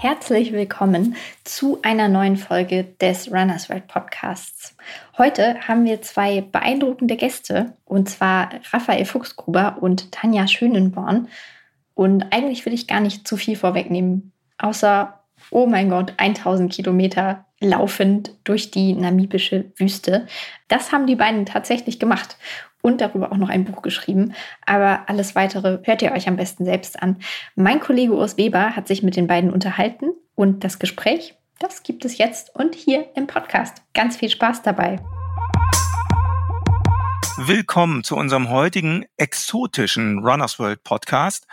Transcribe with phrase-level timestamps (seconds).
[0.00, 1.14] Herzlich willkommen
[1.44, 4.74] zu einer neuen Folge des Runners World Podcasts.
[5.18, 11.28] Heute haben wir zwei beeindruckende Gäste, und zwar Raphael Fuchsgruber und Tanja Schönenborn.
[11.92, 17.44] Und eigentlich will ich gar nicht zu viel vorwegnehmen, außer, oh mein Gott, 1000 Kilometer
[17.60, 20.26] laufend durch die namibische Wüste.
[20.68, 22.38] Das haben die beiden tatsächlich gemacht
[22.82, 24.34] und darüber auch noch ein Buch geschrieben.
[24.66, 27.16] Aber alles weitere hört ihr euch am besten selbst an.
[27.54, 32.04] Mein Kollege Urs Weber hat sich mit den beiden unterhalten und das Gespräch, das gibt
[32.04, 33.82] es jetzt und hier im Podcast.
[33.92, 34.98] Ganz viel Spaß dabei.
[37.42, 41.46] Willkommen zu unserem heutigen exotischen Runners World Podcast.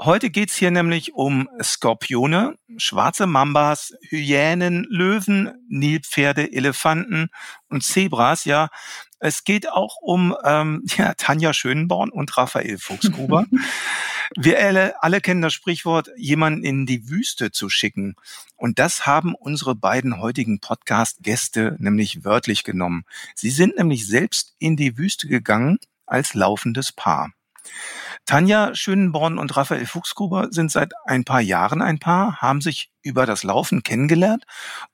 [0.00, 7.28] Heute geht's hier nämlich um Skorpione, schwarze Mambas, Hyänen, Löwen, Nilpferde, Elefanten
[7.68, 8.46] und Zebras.
[8.46, 8.68] Ja,
[9.24, 13.46] es geht auch um ähm, ja, Tanja Schönborn und Raphael Fuchsgruber.
[14.36, 18.16] Wir alle, alle kennen das Sprichwort, jemanden in die Wüste zu schicken.
[18.56, 23.04] Und das haben unsere beiden heutigen Podcast-Gäste nämlich wörtlich genommen.
[23.34, 27.32] Sie sind nämlich selbst in die Wüste gegangen als laufendes Paar.
[28.26, 33.26] Tanja Schönenborn und Raphael Fuchsgruber sind seit ein paar Jahren ein Paar, haben sich über
[33.26, 34.44] das Laufen kennengelernt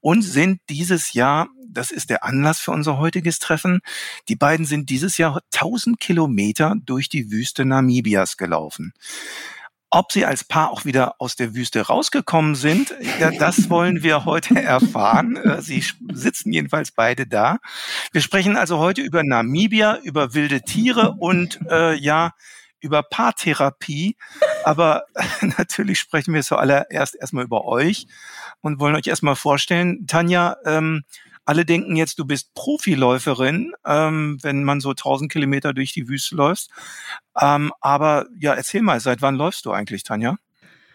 [0.01, 3.81] und sind dieses Jahr, das ist der Anlass für unser heutiges Treffen,
[4.29, 8.93] die beiden sind dieses Jahr 1000 Kilometer durch die Wüste Namibias gelaufen.
[9.93, 14.25] Ob sie als Paar auch wieder aus der Wüste rausgekommen sind, ja, das wollen wir
[14.25, 15.37] heute erfahren.
[15.37, 17.59] Äh, sie sitzen jedenfalls beide da.
[18.13, 22.35] Wir sprechen also heute über Namibia, über wilde Tiere und äh, ja,
[22.81, 24.17] über Paartherapie,
[24.65, 25.05] aber
[25.59, 28.07] natürlich sprechen wir zuallererst erstmal über euch
[28.61, 30.07] und wollen euch erstmal vorstellen.
[30.07, 31.03] Tanja, ähm,
[31.51, 36.37] alle denken jetzt, du bist Profiläuferin, ähm, wenn man so 1000 Kilometer durch die Wüste
[36.37, 36.69] läuft.
[37.41, 40.37] Ähm, aber ja, erzähl mal, seit wann läufst du eigentlich, Tanja?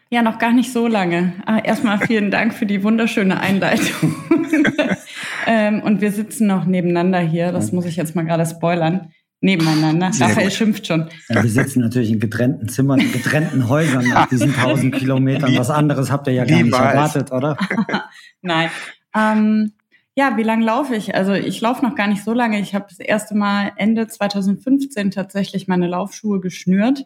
[0.09, 1.33] Ja, noch gar nicht so lange.
[1.45, 4.15] Ah, erstmal vielen Dank für die wunderschöne Einleitung.
[5.45, 7.51] ähm, und wir sitzen noch nebeneinander hier.
[7.51, 10.13] Das muss ich jetzt mal gerade spoilern nebeneinander.
[10.13, 10.55] Sehr Raphael gut.
[10.55, 11.09] schimpft schon.
[11.27, 15.57] Ja, wir sitzen natürlich in getrennten Zimmern, in getrennten Häusern nach diesen tausend Kilometern.
[15.57, 17.57] Was anderes habt ihr ja gar nicht erwartet, oder?
[18.41, 18.69] Nein.
[19.13, 19.73] Ähm,
[20.15, 21.13] ja, wie lange laufe ich?
[21.13, 22.59] Also ich laufe noch gar nicht so lange.
[22.59, 27.05] Ich habe das erste Mal Ende 2015 tatsächlich meine Laufschuhe geschnürt.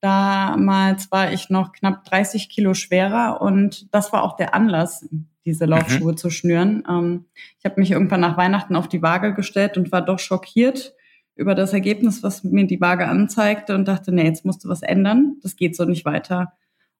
[0.00, 5.08] Damals war ich noch knapp 30 Kilo schwerer und das war auch der Anlass,
[5.44, 6.16] diese Laufschuhe mhm.
[6.16, 6.84] zu schnüren.
[6.88, 7.24] Ähm,
[7.58, 10.94] ich habe mich irgendwann nach Weihnachten auf die Waage gestellt und war doch schockiert,
[11.36, 14.82] über das Ergebnis, was mir die Waage anzeigte und dachte, nee, jetzt musst du was
[14.82, 15.36] ändern.
[15.42, 16.52] Das geht so nicht weiter.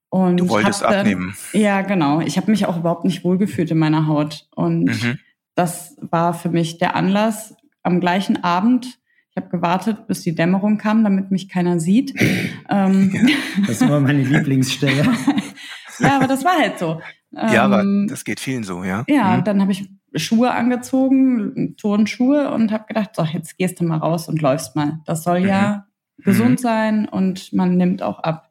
[0.09, 1.37] Und du wolltest dann, abnehmen.
[1.53, 2.21] Ja, genau.
[2.21, 4.49] Ich habe mich auch überhaupt nicht wohlgefühlt in meiner Haut.
[4.55, 5.19] Und mhm.
[5.55, 7.55] Das war für mich der Anlass.
[7.83, 8.99] Am gleichen Abend,
[9.31, 12.15] ich habe gewartet, bis die Dämmerung kam, damit mich keiner sieht.
[12.71, 13.13] ähm,
[13.61, 15.05] das ist immer meine Lieblingsstelle.
[15.99, 17.01] ja, aber das war halt so.
[17.33, 19.05] Ja, aber ähm, das geht vielen so, ja.
[19.09, 19.45] Ja, mhm.
[19.45, 24.29] dann habe ich Schuhe angezogen, Turnschuhe und habe gedacht, so, jetzt gehst du mal raus
[24.29, 25.01] und läufst mal.
[25.05, 25.49] Das soll mhm.
[25.49, 25.87] ja
[26.19, 26.63] gesund mhm.
[26.63, 28.44] sein und man nimmt auch ab.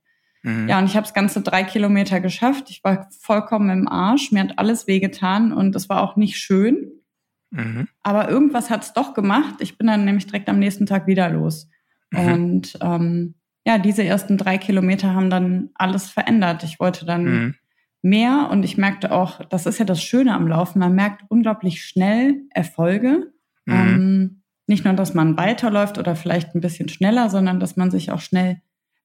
[0.43, 0.69] Mhm.
[0.69, 2.69] Ja, und ich habe das ganze drei Kilometer geschafft.
[2.69, 4.31] Ich war vollkommen im Arsch.
[4.31, 6.91] Mir hat alles wehgetan und es war auch nicht schön.
[7.51, 7.87] Mhm.
[8.03, 9.55] Aber irgendwas hat es doch gemacht.
[9.59, 11.69] Ich bin dann nämlich direkt am nächsten Tag wieder los.
[12.11, 12.33] Mhm.
[12.33, 16.63] Und ähm, ja, diese ersten drei Kilometer haben dann alles verändert.
[16.63, 17.55] Ich wollte dann mhm
[18.03, 21.83] mehr und ich merkte auch, das ist ja das Schöne am Laufen, man merkt unglaublich
[21.83, 23.31] schnell Erfolge.
[23.65, 23.73] Mhm.
[23.73, 28.11] Ähm, nicht nur, dass man weiterläuft oder vielleicht ein bisschen schneller, sondern dass man sich
[28.11, 28.61] auch schnell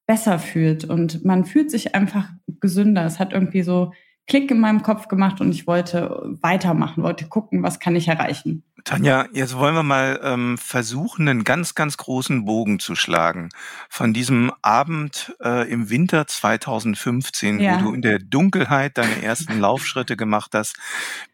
[0.09, 2.31] besser fühlt und man fühlt sich einfach
[2.61, 3.05] gesünder.
[3.05, 3.93] Es hat irgendwie so
[4.25, 8.63] Klick in meinem Kopf gemacht und ich wollte weitermachen, wollte gucken, was kann ich erreichen.
[8.83, 13.49] Tanja, jetzt wollen wir mal ähm, versuchen, einen ganz, ganz großen Bogen zu schlagen.
[13.89, 17.79] Von diesem Abend äh, im Winter 2015, ja.
[17.79, 20.75] wo du in der Dunkelheit deine ersten Laufschritte gemacht hast,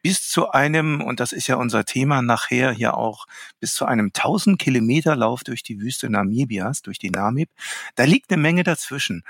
[0.01, 3.25] bis zu einem, und das ist ja unser Thema nachher hier auch,
[3.59, 7.49] bis zu einem 1000 Kilometer Lauf durch die Wüste Namibias, durch die Namib.
[7.95, 9.23] Da liegt eine Menge dazwischen.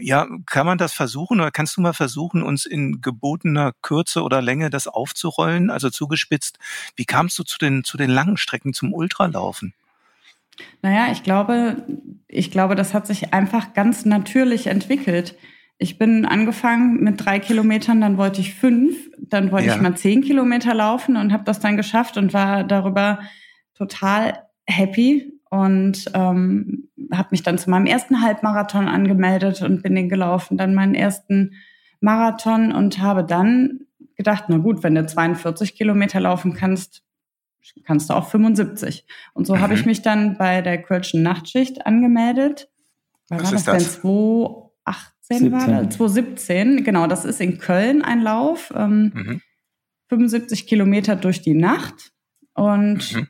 [0.00, 4.40] Ja, kann man das versuchen oder kannst du mal versuchen, uns in gebotener Kürze oder
[4.40, 6.58] Länge das aufzurollen, also zugespitzt?
[6.96, 9.74] Wie kamst du zu den, zu den langen Strecken, zum Ultralaufen?
[10.82, 11.84] Naja, ich glaube,
[12.28, 15.36] ich glaube, das hat sich einfach ganz natürlich entwickelt.
[15.76, 19.74] Ich bin angefangen mit drei Kilometern, dann wollte ich fünf, dann wollte ja.
[19.74, 23.18] ich mal zehn Kilometer laufen und habe das dann geschafft und war darüber
[23.74, 30.08] total happy und ähm, habe mich dann zu meinem ersten Halbmarathon angemeldet und bin den
[30.08, 31.54] gelaufen, dann meinen ersten
[32.00, 33.86] Marathon und habe dann
[34.16, 37.04] gedacht, na gut, wenn du 42 Kilometer laufen kannst,
[37.84, 39.06] kannst du auch 75.
[39.32, 39.60] Und so mhm.
[39.60, 42.68] habe ich mich dann bei der Kölschen Nachtschicht angemeldet.
[43.28, 44.02] Wann Was war das, das denn?
[45.20, 45.52] 17.
[45.52, 45.96] war das?
[45.96, 48.72] 2017, genau, das ist in Köln ein Lauf.
[48.74, 49.40] Ähm, mhm.
[50.08, 52.12] 75 Kilometer durch die Nacht.
[52.54, 53.28] Und mhm.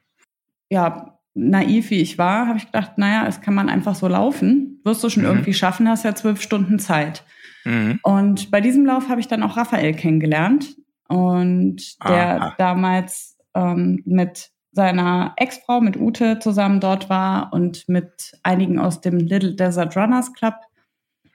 [0.71, 4.81] ja, naiv wie ich war, habe ich gedacht, naja, es kann man einfach so laufen.
[4.85, 5.31] Wirst du schon mhm.
[5.31, 7.25] irgendwie schaffen, hast ja zwölf Stunden Zeit.
[7.65, 7.99] Mhm.
[8.03, 10.77] Und bei diesem Lauf habe ich dann auch Raphael kennengelernt.
[11.09, 12.55] Und der Aha.
[12.57, 19.19] damals ähm, mit seiner Ex-Frau, mit Ute, zusammen dort war und mit einigen aus dem
[19.19, 20.55] Little Desert Runners Club.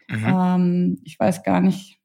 [0.09, 0.25] Mhm.
[0.25, 1.98] Ähm, ich weiß gar nicht,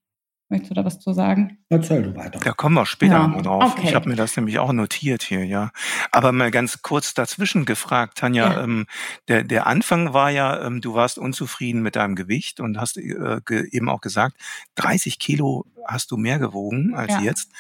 [0.51, 1.59] Möchtest du da was zu sagen?
[1.71, 2.39] Erzähl du weiter.
[2.39, 3.41] Da kommen wir später ja.
[3.41, 3.73] drauf.
[3.73, 3.89] Okay.
[3.89, 5.71] Ich habe mir das nämlich auch notiert hier, ja.
[6.13, 8.63] Aber mal ganz kurz dazwischen gefragt, Tanja, ja.
[8.63, 8.87] ähm,
[9.29, 13.41] der, der Anfang war ja, ähm, du warst unzufrieden mit deinem Gewicht und hast äh,
[13.71, 14.37] eben auch gesagt,
[14.75, 17.21] 30 Kilo hast du mehr gewogen als ja.
[17.21, 17.51] jetzt.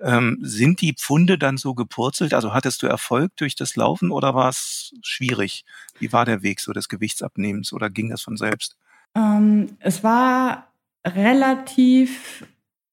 [0.00, 2.32] Ähm, sind die Pfunde dann so gepurzelt?
[2.32, 5.64] Also hattest du Erfolg durch das Laufen oder war es schwierig?
[5.98, 8.76] Wie war der Weg so des Gewichtsabnehmens oder ging das von selbst?
[9.16, 10.69] Ähm, es war
[11.06, 12.46] relativ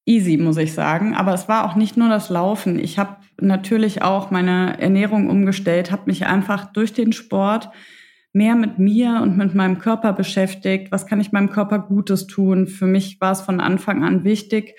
[0.06, 1.14] easy, muss ich sagen.
[1.14, 2.78] Aber es war auch nicht nur das Laufen.
[2.78, 7.70] Ich habe natürlich auch meine Ernährung umgestellt, habe mich einfach durch den Sport
[8.32, 10.92] mehr mit mir und mit meinem Körper beschäftigt.
[10.92, 12.66] Was kann ich meinem Körper Gutes tun?
[12.66, 14.74] Für mich war es von Anfang an wichtig,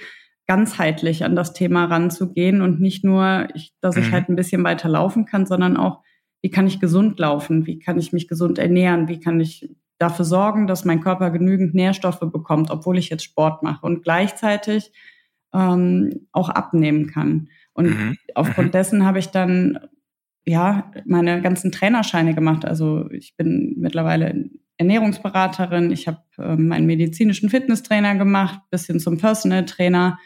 [0.48, 3.48] ganzheitlich an das Thema ranzugehen und nicht nur,
[3.82, 4.12] dass ich mhm.
[4.12, 6.02] halt ein bisschen weiter laufen kann, sondern auch,
[6.42, 7.68] wie kann ich gesund laufen?
[7.68, 9.08] Wie kann ich mich gesund ernähren?
[9.10, 9.70] Wie kann ich
[10.00, 14.92] dafür sorgen, dass mein Körper genügend Nährstoffe bekommt, obwohl ich jetzt Sport mache und gleichzeitig
[15.54, 17.50] ähm, auch abnehmen kann.
[17.74, 18.18] Und mhm.
[18.34, 18.72] aufgrund mhm.
[18.72, 19.80] dessen habe ich dann
[20.46, 22.66] ja meine ganzen Trainerscheine gemacht.
[22.66, 29.66] Also ich bin mittlerweile Ernährungsberaterin, ich habe äh, meinen medizinischen Fitnesstrainer gemacht, bisschen zum Personal
[29.66, 30.18] Trainer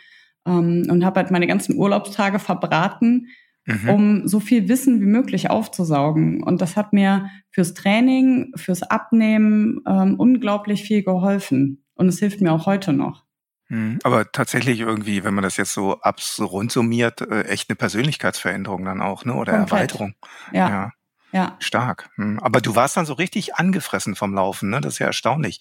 [0.45, 3.27] ähm, und habe halt meine ganzen Urlaubstage verbraten
[3.65, 3.89] mhm.
[3.89, 6.43] um so viel Wissen wie möglich aufzusaugen.
[6.43, 11.85] Und das hat mir fürs Training, fürs Abnehmen ähm, unglaublich viel geholfen.
[11.95, 13.23] Und es hilft mir auch heute noch.
[13.69, 13.99] Mhm.
[14.03, 18.85] Aber tatsächlich irgendwie, wenn man das jetzt so abs rund summiert, äh, echt eine Persönlichkeitsveränderung
[18.85, 19.33] dann auch, ne?
[19.33, 19.71] Oder Komplett.
[19.71, 20.15] Erweiterung.
[20.51, 20.69] Ja.
[20.69, 20.91] ja.
[21.33, 21.55] Ja.
[21.59, 22.09] Stark.
[22.15, 22.39] Hm.
[22.39, 24.79] Aber du warst dann so richtig angefressen vom Laufen, ne?
[24.81, 25.59] Das ist ja erstaunlich.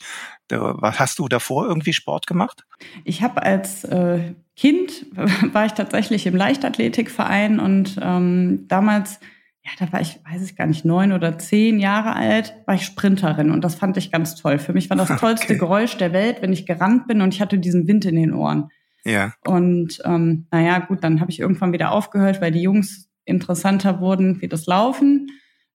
[0.51, 2.67] Was hast du davor irgendwie Sport gemacht?
[3.05, 5.07] Ich habe als äh, Kind
[5.53, 9.19] war ich tatsächlich im Leichtathletikverein und ähm, damals,
[9.65, 12.85] ja, da war ich, weiß ich gar nicht, neun oder zehn Jahre alt, war ich
[12.85, 14.59] Sprinterin und das fand ich ganz toll.
[14.59, 15.59] Für mich war das tollste okay.
[15.59, 18.69] Geräusch der Welt, wenn ich gerannt bin und ich hatte diesen Wind in den Ohren.
[19.05, 19.33] Ja.
[19.47, 24.43] Und ähm, naja, gut, dann habe ich irgendwann wieder aufgehört, weil die Jungs interessanter wurden
[24.43, 25.29] wie das Laufen.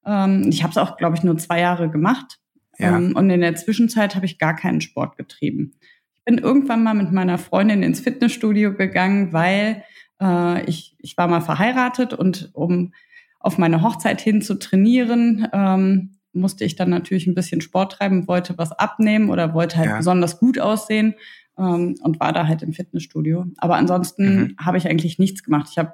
[0.08, 2.40] Ähm, ich habe es auch, glaube ich, nur zwei Jahre gemacht.
[2.80, 2.98] Ja.
[2.98, 5.74] Ähm, und in der Zwischenzeit habe ich gar keinen Sport getrieben.
[6.16, 9.84] Ich bin irgendwann mal mit meiner Freundin ins Fitnessstudio gegangen, weil
[10.22, 12.94] äh, ich, ich war mal verheiratet und um
[13.40, 18.28] auf meine Hochzeit hin zu trainieren, ähm, musste ich dann natürlich ein bisschen Sport treiben,
[18.28, 19.98] wollte was abnehmen oder wollte halt ja.
[19.98, 21.16] besonders gut aussehen
[21.58, 23.46] ähm, und war da halt im Fitnessstudio.
[23.58, 24.56] Aber ansonsten mhm.
[24.60, 25.68] habe ich eigentlich nichts gemacht.
[25.72, 25.94] Ich habe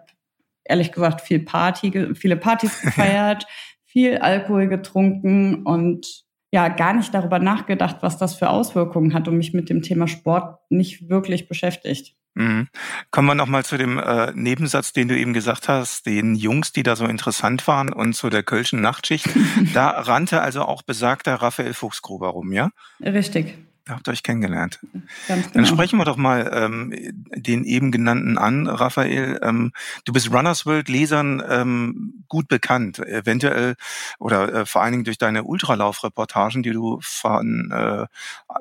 [0.65, 3.45] ehrlich gesagt viel Party, viele Partys gefeiert,
[3.93, 9.37] viel Alkohol getrunken und ja, gar nicht darüber nachgedacht, was das für Auswirkungen hat und
[9.37, 12.15] mich mit dem Thema Sport nicht wirklich beschäftigt.
[12.35, 12.67] Mhm.
[13.11, 16.81] Kommen wir nochmal zu dem äh, Nebensatz, den du eben gesagt hast, den Jungs, die
[16.81, 19.29] da so interessant waren und zu der Kölschen Nachtschicht.
[19.73, 22.71] da rannte also auch besagter Raphael Fuchsgruber rum, ja?
[22.99, 23.55] Richtig.
[23.89, 24.79] Habt ihr euch kennengelernt.
[25.27, 25.53] Ganz genau.
[25.53, 26.93] Dann sprechen wir doch mal ähm,
[27.35, 29.41] den eben genannten an, Raphael.
[29.43, 29.73] Ähm,
[30.05, 33.75] du bist Runners World Lesern ähm, gut bekannt, eventuell
[34.19, 38.05] oder äh, vor allen Dingen durch deine Ultralaufreportagen, die du von äh,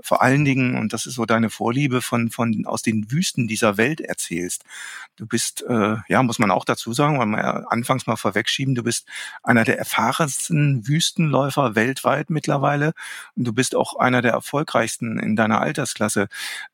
[0.03, 3.77] vor allen Dingen und das ist so deine Vorliebe von von aus den Wüsten dieser
[3.77, 4.65] Welt erzählst.
[5.23, 8.83] Du bist äh, ja muss man auch dazu sagen, weil wir anfangs mal vorwegschieben, du
[8.83, 9.07] bist
[9.45, 12.93] einer der erfahrensten Wüstenläufer weltweit mittlerweile
[13.37, 16.27] und du bist auch einer der erfolgreichsten in deiner Altersklasse.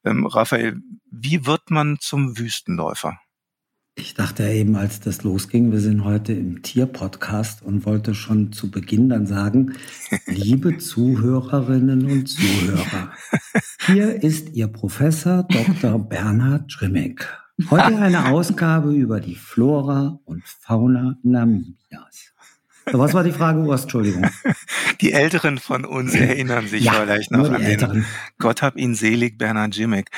[0.02, 3.20] Ähm, Raphael, wie wird man zum Wüstenläufer?
[3.96, 8.70] Ich dachte eben, als das losging, wir sind heute im Tierpodcast und wollte schon zu
[8.70, 9.74] Beginn dann sagen,
[10.26, 13.12] liebe Zuhörerinnen und Zuhörer,
[13.84, 15.98] hier ist Ihr Professor Dr.
[15.98, 17.28] Bernhard Schrimmeck.
[17.66, 22.32] Heute eine Ausgabe über die Flora und Fauna Namibias.
[22.86, 23.82] Was war die Frage, Urs?
[23.82, 24.30] Entschuldigung.
[25.00, 28.06] Die Älteren von uns erinnern sich ja, vielleicht noch an den
[28.38, 30.10] Gott hab ihn selig, Bernhard Jimmick.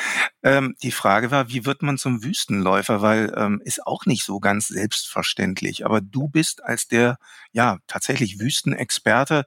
[0.42, 3.02] Ähm, die Frage war, wie wird man zum Wüstenläufer?
[3.02, 5.85] Weil ähm, ist auch nicht so ganz selbstverständlich.
[5.85, 7.18] Aber du bist als der
[7.52, 9.44] ja tatsächlich Wüstenexperte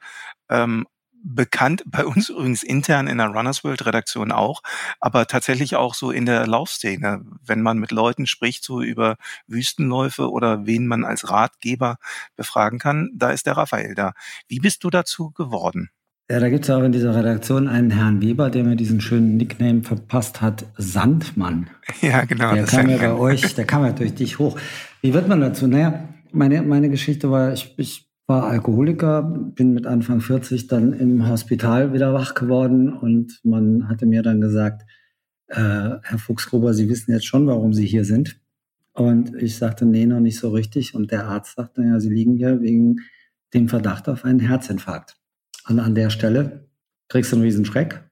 [0.50, 0.86] ähm,
[1.24, 4.62] bekannt, bei uns übrigens intern in der Runners World Redaktion auch,
[5.00, 9.15] aber tatsächlich auch so in der Laufszene, wenn man mit Leuten spricht, so über
[9.48, 11.98] Wüstenläufe oder wen man als Ratgeber
[12.36, 14.13] befragen kann, da ist der Raphael da.
[14.48, 15.89] Wie bist du dazu geworden?
[16.30, 19.36] Ja, da gibt es auch in dieser Redaktion einen Herrn Weber, der mir diesen schönen
[19.36, 21.70] Nickname verpasst hat, Sandmann.
[22.01, 22.53] Ja, genau.
[22.53, 24.58] Der kam ja bei euch, der kam ja durch dich hoch.
[25.01, 25.68] Wie wird man dazu?
[25.68, 31.27] Naja, meine, meine Geschichte war, ich, ich war Alkoholiker, bin mit Anfang 40 dann im
[31.27, 34.84] Hospital wieder wach geworden und man hatte mir dann gesagt,
[35.48, 35.56] äh,
[36.01, 38.39] Herr Fuchsgruber, Sie wissen jetzt schon, warum Sie hier sind.
[38.94, 40.94] Und ich sagte, nee, noch nicht so richtig.
[40.96, 42.98] Und der Arzt sagte, ja, Sie liegen hier wegen
[43.53, 45.18] dem Verdacht auf einen Herzinfarkt.
[45.68, 46.70] Und an der Stelle
[47.10, 48.10] kriegst du einen riesen Schreck.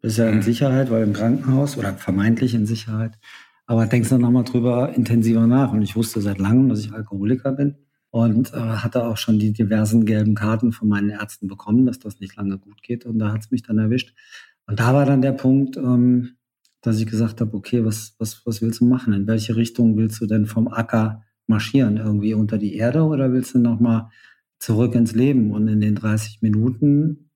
[0.00, 0.42] Bist ja in mhm.
[0.42, 3.18] Sicherheit, weil im Krankenhaus oder vermeintlich in Sicherheit.
[3.66, 5.72] Aber denkst dann nochmal drüber intensiver nach.
[5.72, 7.76] Und ich wusste seit langem, dass ich Alkoholiker bin
[8.10, 12.20] und äh, hatte auch schon die diversen gelben Karten von meinen Ärzten bekommen, dass das
[12.20, 13.06] nicht lange gut geht.
[13.06, 14.14] Und da hat es mich dann erwischt.
[14.66, 16.36] Und da war dann der Punkt, ähm,
[16.80, 19.12] dass ich gesagt habe, okay, was, was, was willst du machen?
[19.12, 21.98] In welche Richtung willst du denn vom Acker marschieren?
[21.98, 24.08] Irgendwie unter die Erde oder willst du nochmal
[24.58, 25.52] zurück ins Leben?
[25.52, 27.30] Und in den 30 Minuten,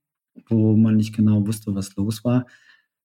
[0.49, 2.47] wo man nicht genau wusste, was los war,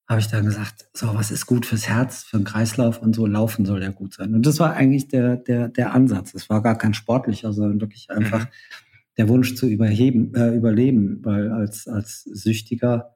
[0.10, 3.28] habe ich dann gesagt, so, was ist gut fürs Herz, für den Kreislauf und so,
[3.28, 4.34] laufen soll ja gut sein.
[4.34, 6.34] Und das war eigentlich der, der, der Ansatz.
[6.34, 8.50] Es war gar kein sportlicher, sondern wirklich einfach mhm.
[9.18, 13.16] der Wunsch zu überheben, äh, überleben, weil als, als Süchtiger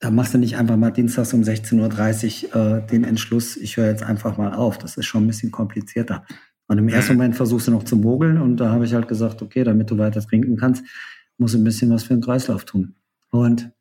[0.00, 3.88] da machst du nicht einfach mal dienstags um 16.30 Uhr äh, den Entschluss, ich höre
[3.88, 4.78] jetzt einfach mal auf.
[4.78, 6.24] Das ist schon ein bisschen komplizierter.
[6.66, 9.42] Und im ersten Moment versuchst du noch zu mogeln und da habe ich halt gesagt,
[9.42, 10.84] okay, damit du weiter trinken kannst,
[11.36, 12.94] muss ein bisschen was für den Kreislauf tun.
[13.30, 13.72] Und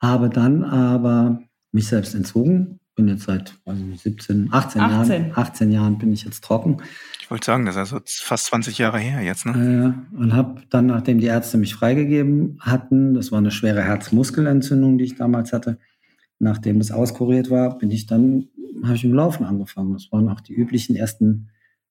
[0.00, 1.42] habe dann aber
[1.72, 4.80] mich selbst entzogen, bin jetzt seit also 17, 18, 18.
[4.80, 6.78] Jahren, 18 Jahren bin ich jetzt trocken.
[7.20, 9.96] Ich wollte sagen, das ist also fast 20 Jahre her jetzt, ne?
[10.12, 14.98] Äh, und habe dann, nachdem die Ärzte mich freigegeben hatten, das war eine schwere Herzmuskelentzündung,
[14.98, 15.78] die ich damals hatte,
[16.38, 18.48] nachdem es auskuriert war, bin ich dann,
[18.82, 19.94] habe ich im Laufen angefangen.
[19.94, 21.48] Das waren auch die üblichen ersten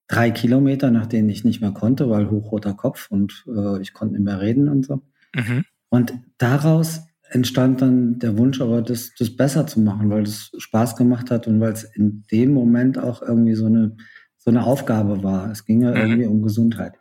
[0.07, 4.15] drei Kilometer, nach denen ich nicht mehr konnte, weil hochroter Kopf und äh, ich konnte
[4.15, 5.01] nicht mehr reden und so.
[5.33, 5.63] Mhm.
[5.89, 10.95] Und daraus entstand dann der Wunsch, aber das, das besser zu machen, weil das Spaß
[10.97, 13.95] gemacht hat und weil es in dem Moment auch irgendwie so eine,
[14.37, 15.49] so eine Aufgabe war.
[15.49, 15.97] Es ging ja mhm.
[15.97, 16.93] irgendwie um Gesundheit.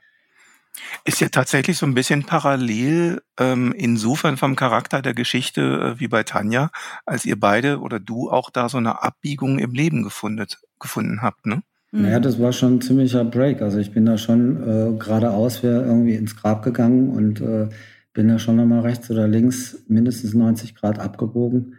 [1.04, 6.08] Ist ja tatsächlich so ein bisschen parallel ähm, insofern vom Charakter der Geschichte äh, wie
[6.08, 6.70] bei Tanja,
[7.04, 10.46] als ihr beide oder du auch da so eine Abbiegung im Leben gefunden,
[10.78, 11.62] gefunden habt, ne?
[11.92, 13.62] Naja, das war schon ein ziemlicher Break.
[13.62, 17.68] Also ich bin da schon äh, geradeaus irgendwie ins Grab gegangen und äh,
[18.12, 21.76] bin ja schon nochmal rechts oder links mindestens 90 Grad abgebogen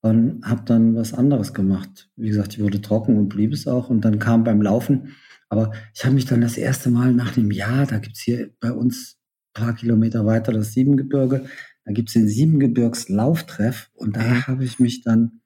[0.00, 2.10] und habe dann was anderes gemacht.
[2.16, 3.90] Wie gesagt, ich wurde trocken und blieb es auch.
[3.90, 5.14] Und dann kam beim Laufen,
[5.48, 8.72] aber ich habe mich dann das erste Mal nach einem Jahr, da gibt's hier bei
[8.72, 9.16] uns
[9.56, 11.46] ein paar Kilometer weiter das Siebengebirge,
[11.84, 14.46] da gibt's den Siebengebirgslauftreff und da mhm.
[14.46, 15.40] habe ich mich dann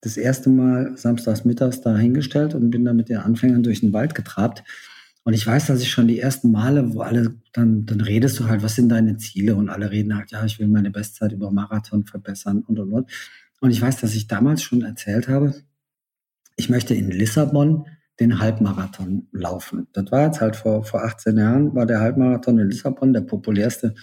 [0.00, 3.92] das erste Mal samstags mittags da hingestellt und bin dann mit den Anfängern durch den
[3.92, 4.64] Wald getrabt.
[5.30, 8.48] Und ich weiß, dass ich schon die ersten Male, wo alle, dann, dann redest du
[8.48, 9.54] halt, was sind deine Ziele?
[9.54, 13.10] Und alle reden halt, ja, ich will meine Bestzeit über Marathon verbessern und, und, und.
[13.60, 15.54] Und ich weiß, dass ich damals schon erzählt habe,
[16.56, 17.86] ich möchte in Lissabon
[18.18, 19.86] den Halbmarathon laufen.
[19.92, 23.94] Das war jetzt halt vor, vor 18 Jahren, war der Halbmarathon in Lissabon der populärste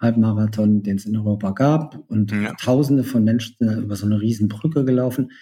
[0.00, 2.02] Halbmarathon, den es in Europa gab.
[2.08, 2.54] Und ja.
[2.54, 5.32] Tausende von Menschen sind über so eine riesen Brücke gelaufen.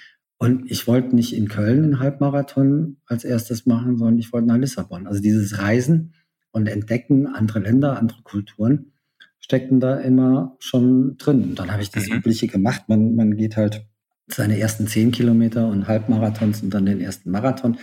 [0.43, 4.57] Und ich wollte nicht in Köln einen Halbmarathon als erstes machen, sondern ich wollte nach
[4.57, 5.07] Lissabon.
[5.07, 6.15] Also dieses Reisen
[6.51, 8.93] und Entdecken andere Länder, andere Kulturen
[9.39, 11.43] steckten da immer schon drin.
[11.43, 12.17] Und dann habe ich das mhm.
[12.17, 12.85] Übliche gemacht.
[12.89, 13.85] Man, man geht halt
[14.29, 17.77] seine ersten zehn Kilometer und Halbmarathons und dann den ersten Marathon.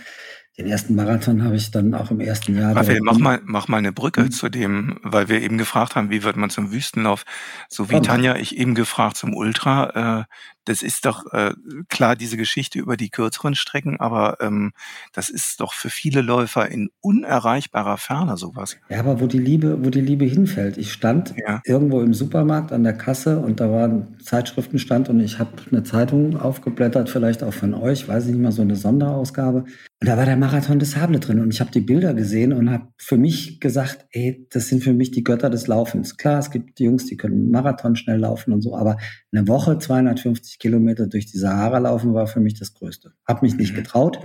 [0.58, 2.74] Den ersten Marathon habe ich dann auch im ersten Jahr.
[2.74, 4.30] Raphael, mach mal, mach mal eine Brücke mhm.
[4.32, 7.24] zu dem, weil wir eben gefragt haben, wie wird man zum Wüstenlauf?
[7.68, 8.02] So wie Komm.
[8.02, 10.22] Tanja, ich eben gefragt zum Ultra.
[10.22, 10.24] Äh,
[10.68, 11.54] das ist doch äh,
[11.88, 14.72] klar diese Geschichte über die kürzeren Strecken, aber ähm,
[15.14, 18.76] das ist doch für viele Läufer in unerreichbarer Ferne sowas.
[18.90, 20.76] Ja, aber wo die Liebe, wo die Liebe hinfällt.
[20.76, 21.62] Ich stand ja.
[21.64, 25.84] irgendwo im Supermarkt an der Kasse und da war ein Zeitschriftenstand und ich habe eine
[25.84, 29.64] Zeitung aufgeblättert, vielleicht auch von euch, weiß ich nicht mal, so eine Sonderausgabe.
[30.00, 32.70] Und da war der Marathon des Sable drin und ich habe die Bilder gesehen und
[32.70, 36.18] habe für mich gesagt, ey, das sind für mich die Götter des Laufens.
[36.18, 38.98] Klar, es gibt die Jungs, die können Marathon schnell laufen und so, aber
[39.32, 43.12] eine Woche 250 Kilometer durch die Sahara laufen war für mich das Größte.
[43.26, 43.76] Hab mich nicht mhm.
[43.76, 44.20] getraut,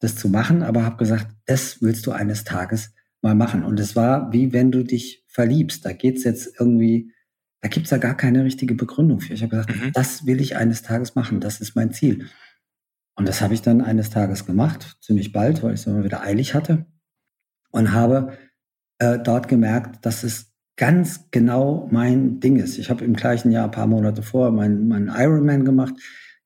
[0.00, 2.92] das zu machen, aber habe gesagt, das willst du eines Tages
[3.22, 3.64] mal machen.
[3.64, 5.84] Und es war wie wenn du dich verliebst.
[5.84, 7.12] Da geht's jetzt irgendwie,
[7.60, 9.34] da gibt's ja gar keine richtige Begründung für.
[9.34, 9.92] Ich habe gesagt, mhm.
[9.92, 11.40] das will ich eines Tages machen.
[11.40, 12.26] Das ist mein Ziel.
[13.14, 16.20] Und das habe ich dann eines Tages gemacht, ziemlich bald, weil ich es immer wieder
[16.20, 16.86] eilig hatte.
[17.70, 18.36] Und habe
[18.98, 22.78] äh, dort gemerkt, dass es ganz genau mein Ding ist.
[22.78, 25.94] Ich habe im gleichen Jahr, ein paar Monate vorher, meinen mein Ironman gemacht.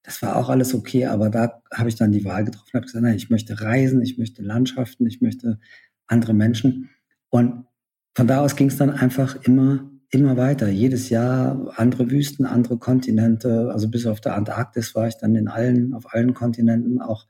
[0.03, 3.05] Das war auch alles okay, aber da habe ich dann die Wahl getroffen, habe gesagt,
[3.05, 5.59] nein, ich möchte reisen, ich möchte Landschaften, ich möchte
[6.07, 6.91] andere Menschen.
[7.29, 7.65] Und
[8.15, 10.69] von da aus ging es dann einfach immer immer weiter.
[10.69, 13.71] Jedes Jahr andere Wüsten, andere Kontinente.
[13.73, 17.27] Also bis auf der Antarktis war ich dann in allen, auf allen Kontinenten auch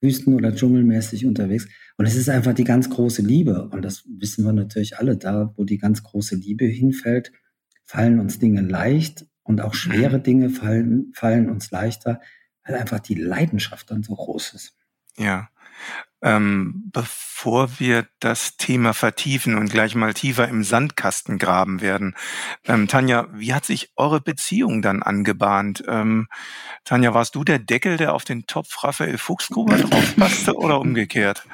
[0.00, 1.68] Wüsten- oder Dschungelmäßig unterwegs.
[1.96, 3.68] Und es ist einfach die ganz große Liebe.
[3.68, 5.16] Und das wissen wir natürlich alle.
[5.16, 7.32] Da, wo die ganz große Liebe hinfällt,
[7.84, 10.22] fallen uns Dinge leicht und auch schwere mhm.
[10.22, 12.20] Dinge fallen, fallen uns leichter,
[12.64, 14.76] weil einfach die Leidenschaft dann so groß ist.
[15.16, 15.48] Ja.
[16.20, 22.16] Ähm, bevor wir das Thema vertiefen und gleich mal tiefer im Sandkasten graben werden,
[22.66, 25.84] ähm, Tanja, wie hat sich eure Beziehung dann angebahnt?
[25.86, 26.28] Ähm,
[26.84, 31.44] Tanja, warst du der Deckel, der auf den Topf Raphael Fuchsgruber drauf passte oder umgekehrt?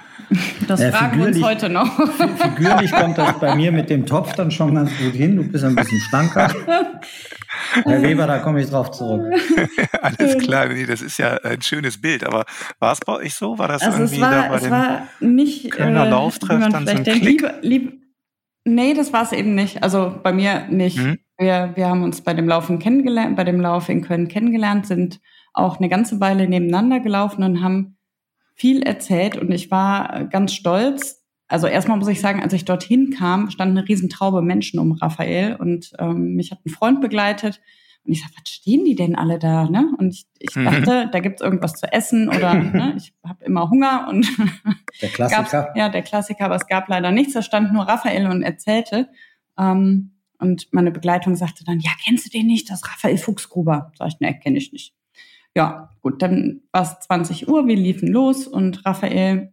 [0.67, 1.95] Das äh, fragen wir uns heute noch.
[2.39, 5.37] Figürlich kommt das bei mir mit dem Topf dann schon ganz gut hin.
[5.37, 6.53] Du bist ein bisschen schlanker.
[7.85, 9.23] Herr Weber, da komme ich drauf zurück.
[10.03, 12.25] Alles klar, nee, das ist ja ein schönes Bild.
[12.25, 12.45] Aber
[12.79, 13.59] war es bei euch so?
[13.59, 16.69] War das also irgendwie es war, da bei es dem war nicht, Kölner äh, Lauftreff
[16.69, 17.03] dann so ein.
[17.03, 17.23] Klick?
[17.23, 18.03] Liebe, lieb,
[18.65, 19.83] nee, das war es eben nicht.
[19.83, 20.99] Also bei mir nicht.
[20.99, 21.19] Mhm.
[21.37, 25.21] Wir, wir haben uns bei dem Laufen kennengelernt, bei dem Lauf in Köln kennengelernt, sind
[25.53, 27.97] auch eine ganze Weile nebeneinander gelaufen und haben
[28.55, 31.23] viel erzählt und ich war ganz stolz.
[31.49, 35.57] Also erstmal muss ich sagen, als ich dorthin kam, stand eine Riesentraube Menschen um Raphael
[35.57, 37.61] und ähm, mich hat ein Freund begleitet
[38.05, 39.69] und ich sagte, was stehen die denn alle da?
[39.69, 39.93] Ne?
[39.99, 40.65] Und ich, ich Mhm.
[40.65, 44.27] dachte, da gibt's irgendwas zu essen oder ne, ich habe immer Hunger und
[45.03, 45.73] Der Klassiker.
[45.77, 47.35] ja, der Klassiker, aber es gab leider nichts.
[47.35, 49.09] Da stand nur Raphael und erzählte.
[49.59, 52.69] Ähm, und meine Begleitung sagte dann, ja, kennst du den nicht?
[52.71, 53.93] Das ist Raphael Fuchsgruber.
[53.97, 54.95] Sag ich, ne, kenne ich nicht.
[55.55, 59.53] Ja, gut, dann war es 20 Uhr, wir liefen los und Raphael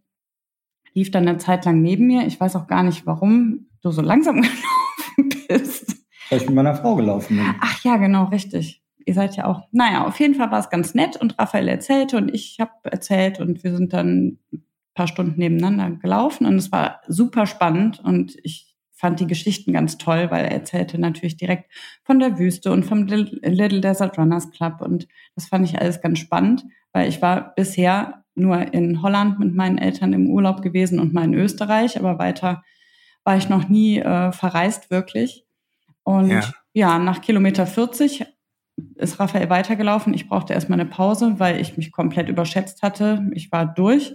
[0.94, 2.26] lief dann eine Zeit lang neben mir.
[2.26, 4.36] Ich weiß auch gar nicht, warum du so langsam
[5.16, 5.96] gelaufen bist.
[6.28, 7.54] Weil ich mit meiner Frau gelaufen bin.
[7.60, 8.82] Ach ja, genau, richtig.
[9.04, 9.62] Ihr seid ja auch.
[9.72, 13.40] Naja, auf jeden Fall war es ganz nett und Raphael erzählte und ich habe erzählt
[13.40, 18.36] und wir sind dann ein paar Stunden nebeneinander gelaufen und es war super spannend und
[18.42, 18.71] ich
[19.02, 21.68] fand die Geschichten ganz toll, weil er erzählte natürlich direkt
[22.04, 26.20] von der Wüste und vom Little Desert Runners Club und das fand ich alles ganz
[26.20, 31.12] spannend, weil ich war bisher nur in Holland mit meinen Eltern im Urlaub gewesen und
[31.12, 32.62] mal in Österreich, aber weiter
[33.24, 35.44] war ich noch nie äh, verreist wirklich.
[36.04, 36.42] Und Ja.
[36.72, 36.98] ja.
[37.00, 38.24] nach Kilometer 40
[38.94, 40.14] ist Raphael weitergelaufen.
[40.14, 43.28] Ich brauchte erstmal eine Pause, weil ich mich komplett überschätzt hatte.
[43.32, 44.14] Ich war durch,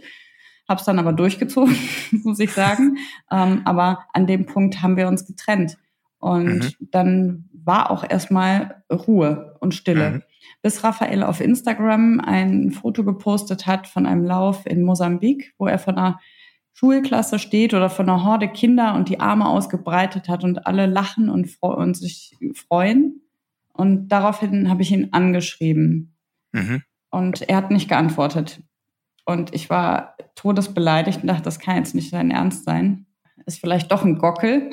[0.68, 1.76] habe es dann aber durchgezogen,
[2.24, 2.98] muss ich sagen.
[3.32, 5.78] ähm, aber an dem Punkt haben wir uns getrennt.
[6.20, 10.10] Und dann war auch erstmal Ruhe und Stille.
[10.10, 10.24] Mhm.
[10.62, 15.78] Bis Raphael auf Instagram ein Foto gepostet hat von einem Lauf in Mosambik, wo er
[15.78, 16.20] von einer
[16.74, 21.30] Schulklasse steht oder von einer Horde Kinder und die Arme ausgebreitet hat und alle lachen
[21.30, 23.22] und, und sich freuen.
[23.74, 26.14] Und daraufhin habe ich ihn angeschrieben
[26.54, 26.82] Mhm.
[27.10, 28.62] und er hat nicht geantwortet.
[29.28, 33.06] Und ich war todesbeleidigt und dachte, das kann jetzt nicht sein Ernst sein.
[33.46, 34.70] Ist vielleicht doch ein Gockel.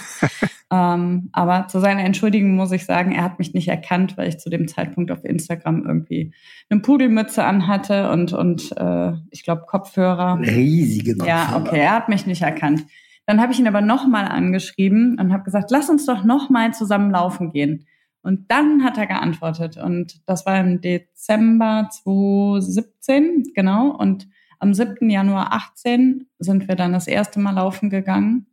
[0.72, 4.38] ähm, aber zu seiner Entschuldigung muss ich sagen, er hat mich nicht erkannt, weil ich
[4.38, 6.32] zu dem Zeitpunkt auf Instagram irgendwie
[6.70, 10.40] eine Pudelmütze anhatte und, und äh, ich glaube Kopfhörer.
[10.40, 11.60] Riesige Ja, Kopfhörer.
[11.60, 12.84] okay, er hat mich nicht erkannt.
[13.26, 17.12] Dann habe ich ihn aber nochmal angeschrieben und habe gesagt, lass uns doch nochmal zusammen
[17.12, 17.86] laufen gehen.
[18.24, 19.76] Und dann hat er geantwortet.
[19.76, 23.90] Und das war im Dezember 2017, genau.
[23.90, 24.26] Und
[24.58, 25.10] am 7.
[25.10, 28.46] Januar 18 sind wir dann das erste Mal laufen gegangen.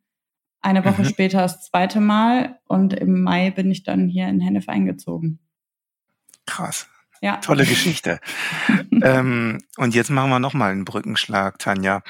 [0.62, 1.06] Eine Woche Mhm.
[1.06, 2.60] später das zweite Mal.
[2.68, 5.40] Und im Mai bin ich dann hier in Hennef eingezogen.
[6.46, 6.88] Krass.
[7.24, 7.38] Ja.
[7.38, 8.20] Tolle Geschichte.
[9.04, 12.02] ähm, und jetzt machen wir nochmal einen Brückenschlag, Tanja.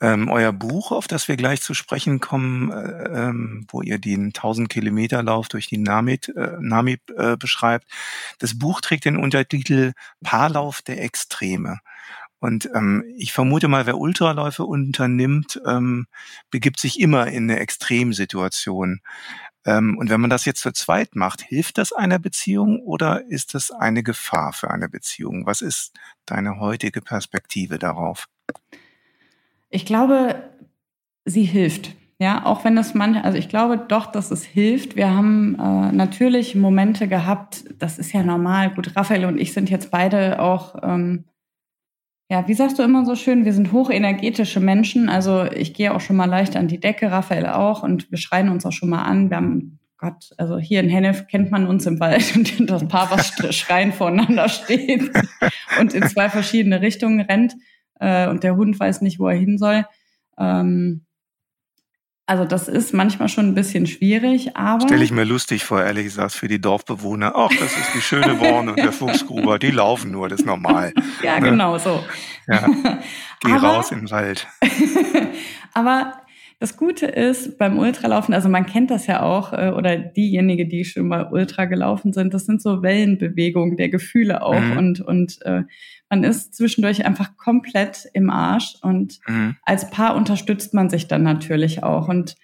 [0.00, 4.28] Ähm, euer Buch, auf das wir gleich zu sprechen kommen, äh, ähm, wo ihr den
[4.28, 7.86] 1000 Kilometer Lauf durch die Namib, äh, Namib äh, beschreibt,
[8.38, 9.92] das Buch trägt den Untertitel
[10.22, 11.80] Paarlauf der Extreme.
[12.38, 16.06] Und ähm, ich vermute mal, wer Ultraläufe unternimmt, ähm,
[16.50, 19.00] begibt sich immer in eine Extremsituation.
[19.66, 23.54] Ähm, und wenn man das jetzt zu zweit macht, hilft das einer Beziehung oder ist
[23.54, 25.44] das eine Gefahr für eine Beziehung?
[25.44, 25.92] Was ist
[26.24, 28.28] deine heutige Perspektive darauf?
[29.68, 30.42] Ich glaube,
[31.24, 31.94] sie hilft.
[32.18, 34.96] Ja, auch wenn es manche, also ich glaube doch, dass es hilft.
[34.96, 38.70] Wir haben äh, natürlich Momente gehabt, das ist ja normal.
[38.70, 41.24] Gut, Raphael und ich sind jetzt beide auch, ähm,
[42.28, 45.08] ja, wie sagst du immer so schön, wir sind hochenergetische Menschen.
[45.08, 48.48] Also ich gehe auch schon mal leicht an die Decke, Raphael auch, und wir schreien
[48.48, 49.30] uns auch schon mal an.
[49.30, 53.10] Wir haben, Gott, also hier in Hennef kennt man uns im Wald und das Paar,
[53.12, 55.10] was schreien voreinander steht
[55.80, 57.54] und in zwei verschiedene Richtungen rennt
[58.00, 59.86] äh, und der Hund weiß nicht, wo er hin soll.
[60.36, 61.05] Ähm,
[62.26, 66.04] also das ist manchmal schon ein bisschen schwierig, aber Stelle ich mir lustig vor, ehrlich
[66.04, 67.32] gesagt, für die Dorfbewohner.
[67.36, 70.92] Ach, das ist die schöne Worn und der Fuchsgruber, die laufen nur, das ist normal.
[71.22, 71.50] ja ne?
[71.50, 72.04] genau so.
[72.48, 72.66] Ja,
[73.40, 74.46] geh Aber- raus in den Wald.
[75.72, 76.14] aber
[76.58, 80.86] Das Gute ist beim Ultralaufen, also man kennt das ja auch, äh, oder diejenigen, die
[80.86, 84.78] schon mal Ultra gelaufen sind, das sind so Wellenbewegungen der Gefühle auch mhm.
[84.78, 85.64] und, und äh,
[86.08, 89.56] man ist zwischendurch einfach komplett im Arsch und mhm.
[89.62, 92.36] als Paar unterstützt man sich dann natürlich auch und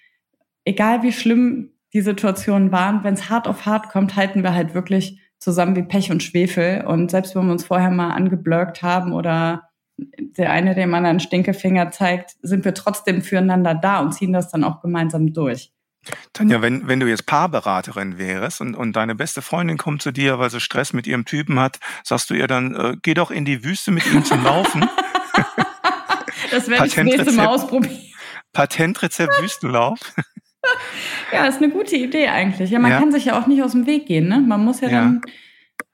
[0.65, 4.73] egal wie schlimm die Situationen waren, wenn es hart auf hart kommt, halten wir halt
[4.73, 9.13] wirklich zusammen wie Pech und Schwefel und selbst wenn wir uns vorher mal angeblurkt haben
[9.13, 14.49] oder der eine dem anderen Stinkefinger zeigt, sind wir trotzdem füreinander da und ziehen das
[14.49, 15.72] dann auch gemeinsam durch.
[16.33, 20.39] Tanja, wenn, wenn du jetzt Paarberaterin wärst und, und deine beste Freundin kommt zu dir,
[20.39, 23.45] weil sie Stress mit ihrem Typen hat, sagst du ihr dann, äh, geh doch in
[23.45, 24.81] die Wüste mit ihm zum Laufen.
[26.51, 27.99] das werde ich das nächste Mal ausprobieren.
[28.53, 29.99] Patentrezept Wüstenlauf.
[31.31, 32.69] ja, ist eine gute Idee eigentlich.
[32.69, 32.99] Ja, man ja.
[32.99, 34.39] kann sich ja auch nicht aus dem Weg gehen, ne?
[34.39, 35.01] Man muss ja, ja.
[35.01, 35.21] dann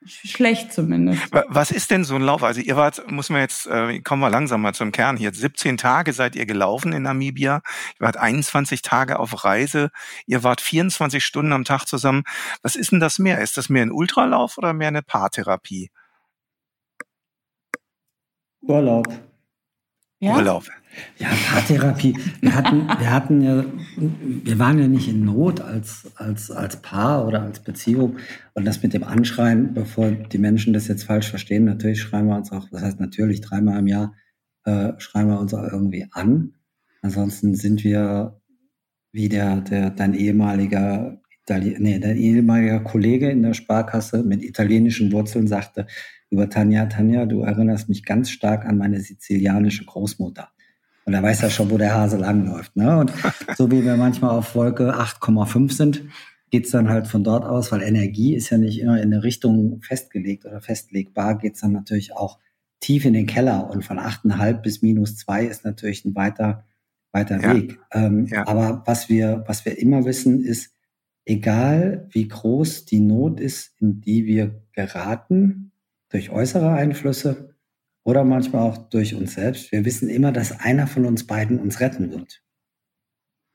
[0.10, 1.22] Schlecht zumindest.
[1.32, 2.44] Was ist denn so ein Lauf?
[2.44, 5.34] Also ihr wart, muss man jetzt, äh, kommen wir langsam mal zum Kern hier.
[5.34, 7.62] 17 Tage seid ihr gelaufen in Namibia.
[8.00, 9.92] Ihr wart 21 Tage auf Reise.
[10.26, 12.24] Ihr wart 24 Stunden am Tag zusammen.
[12.62, 13.40] Was ist denn das mehr?
[13.42, 15.90] Ist das mehr ein Ultralauf oder mehr eine Paartherapie?
[18.62, 19.08] Urlaub.
[20.20, 20.36] Ja?
[20.36, 20.66] Urlaub.
[21.18, 22.18] Ja, Paartherapie.
[22.42, 23.66] Wir hatten, wir hatten ja,
[23.98, 28.18] wir waren ja nicht in Not als, als, als Paar oder als Beziehung.
[28.54, 32.36] Und das mit dem Anschreien, bevor die Menschen das jetzt falsch verstehen, natürlich schreien wir
[32.36, 34.14] uns auch, das heißt natürlich dreimal im Jahr
[34.66, 36.54] äh, schreien wir uns auch irgendwie an.
[37.02, 38.42] Ansonsten sind wir
[39.12, 45.48] wie der, der dein ehemaliger nee, dein ehemaliger Kollege in der Sparkasse mit italienischen Wurzeln
[45.48, 45.88] sagte
[46.30, 50.50] über Tanja, Tanja, du erinnerst mich ganz stark an meine sizilianische Großmutter.
[51.10, 52.76] Und er weiß ja schon, wo der Hase langläuft.
[52.76, 53.00] Ne?
[53.00, 53.12] Und
[53.58, 56.04] so wie wir manchmal auf Wolke 8,5 sind,
[56.52, 59.82] geht's dann halt von dort aus, weil Energie ist ja nicht immer in eine Richtung
[59.82, 62.38] festgelegt oder festlegbar, geht's dann natürlich auch
[62.80, 63.72] tief in den Keller.
[63.72, 66.64] Und von 8,5 bis minus 2 ist natürlich ein weiter,
[67.12, 67.56] weiter ja.
[67.56, 67.80] Weg.
[67.92, 68.48] Ähm, ja.
[68.48, 70.76] Aber was wir, was wir immer wissen, ist,
[71.26, 75.72] egal wie groß die Not ist, in die wir geraten,
[76.10, 77.49] durch äußere Einflüsse,
[78.10, 79.72] oder manchmal auch durch uns selbst.
[79.72, 82.42] Wir wissen immer, dass einer von uns beiden uns retten wird.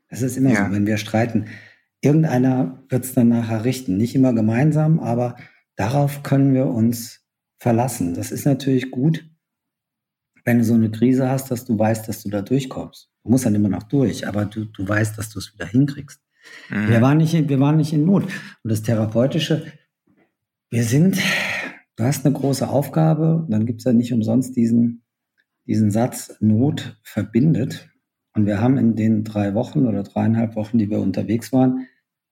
[0.08, 0.66] Das ist immer ja.
[0.66, 1.46] so, wenn wir streiten.
[2.00, 3.96] Irgendeiner wird es dann nachher richten.
[3.96, 5.36] Nicht immer gemeinsam, aber
[5.74, 7.26] darauf können wir uns
[7.58, 8.14] verlassen.
[8.14, 9.28] Das ist natürlich gut,
[10.44, 13.10] wenn du so eine Krise hast, dass du weißt, dass du da durchkommst.
[13.24, 16.20] Du musst dann immer noch durch, aber du, du weißt, dass du es wieder hinkriegst.
[16.70, 16.90] Mhm.
[16.90, 18.24] Wir, waren nicht, wir waren nicht in Not.
[18.24, 19.72] Und das Therapeutische,
[20.70, 21.18] wir sind
[21.96, 25.04] du hast eine große Aufgabe, dann gibt es ja nicht umsonst diesen,
[25.66, 27.90] diesen Satz, Not verbindet.
[28.34, 31.86] Und wir haben in den drei Wochen oder dreieinhalb Wochen, die wir unterwegs waren,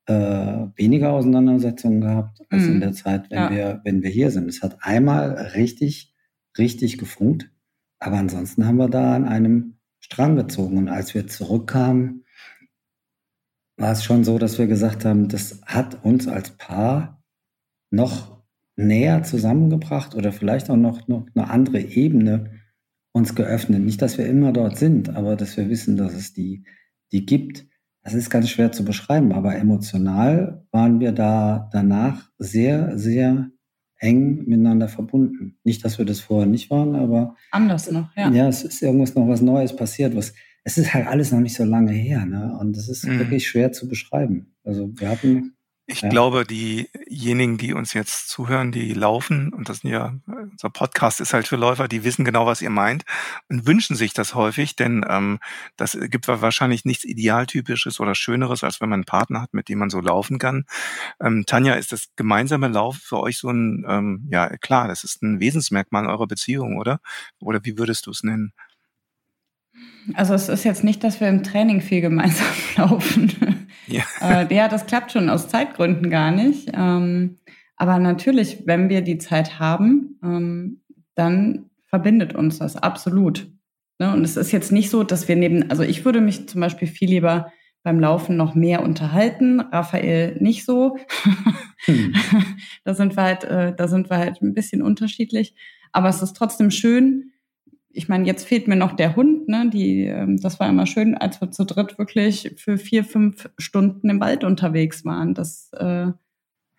[0.07, 2.72] äh, weniger Auseinandersetzungen gehabt als mhm.
[2.72, 3.51] in der Zeit, wenn, ja.
[3.51, 4.48] wir, wenn wir hier sind.
[4.48, 6.14] Es hat einmal richtig,
[6.59, 7.51] richtig gefunkt,
[8.01, 10.77] aber ansonsten haben wir da an einem Strang gezogen.
[10.77, 12.25] Und als wir zurückkamen,
[13.77, 17.22] war es schon so, dass wir gesagt haben, das hat uns als Paar
[17.90, 18.32] noch
[18.76, 22.62] näher zusammengebracht oder vielleicht auch noch, noch eine andere Ebene
[23.12, 23.82] uns geöffnet.
[23.82, 26.64] Nicht, dass wir immer dort sind, aber dass wir wissen, dass es die,
[27.12, 27.66] die gibt.
[28.02, 33.50] Das ist ganz schwer zu beschreiben, aber emotional waren wir da danach sehr, sehr
[33.98, 35.58] eng miteinander verbunden.
[35.62, 38.30] Nicht, dass wir das vorher nicht waren, aber anders noch, ja.
[38.30, 40.32] Ja, es ist irgendwas noch was Neues passiert, was
[40.64, 42.56] es ist halt alles noch nicht so lange her, ne?
[42.61, 43.18] Und das ist mhm.
[43.18, 44.54] wirklich schwer zu beschreiben.
[44.64, 45.54] Also wir hatten
[45.87, 46.09] ich ja.
[46.09, 51.35] glaube, diejenigen, die uns jetzt zuhören, die laufen, und das sind ja, unser Podcast ist
[51.35, 53.05] halt für Läufer, die wissen genau, was ihr meint
[53.49, 55.40] und wünschen sich das häufig, denn ähm,
[55.77, 59.79] das gibt wahrscheinlich nichts Idealtypisches oder Schöneres, als wenn man einen Partner hat, mit dem
[59.81, 60.66] man so laufen kann.
[61.21, 65.23] Ähm, Tanja, ist das gemeinsame Lauf für euch so ein, ähm, ja klar, das ist
[65.23, 67.01] ein Wesensmerkmal eurer Beziehung, oder?
[67.40, 68.53] Oder wie würdest du es nennen?
[70.14, 73.52] Also es ist jetzt nicht, dass wir im Training viel gemeinsam laufen.
[73.87, 74.03] Ja.
[74.21, 76.71] äh, ja, das klappt schon aus Zeitgründen gar nicht.
[76.75, 77.38] Ähm,
[77.77, 80.83] aber natürlich, wenn wir die Zeit haben, ähm,
[81.14, 83.51] dann verbindet uns das absolut.
[83.99, 84.12] Ne?
[84.12, 86.88] Und es ist jetzt nicht so, dass wir neben, also ich würde mich zum Beispiel
[86.88, 89.61] viel lieber beim Laufen noch mehr unterhalten.
[89.61, 90.97] Raphael nicht so.
[91.85, 92.14] Hm.
[92.85, 95.55] da sind wir halt, äh, da sind wir halt ein bisschen unterschiedlich.
[95.90, 97.33] Aber es ist trotzdem schön,
[97.94, 99.70] ich meine, jetzt fehlt mir noch der Hund, ne?
[99.72, 104.09] Die, ähm, das war immer schön, als wir zu dritt wirklich für vier, fünf Stunden
[104.09, 105.35] im Wald unterwegs waren.
[105.35, 106.09] Das, äh,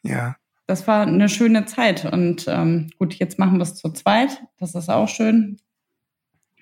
[0.03, 0.35] ja.
[0.67, 2.11] das war eine schöne Zeit.
[2.11, 4.43] Und ähm, gut, jetzt machen wir es zu zweit.
[4.59, 5.57] Das ist auch schön.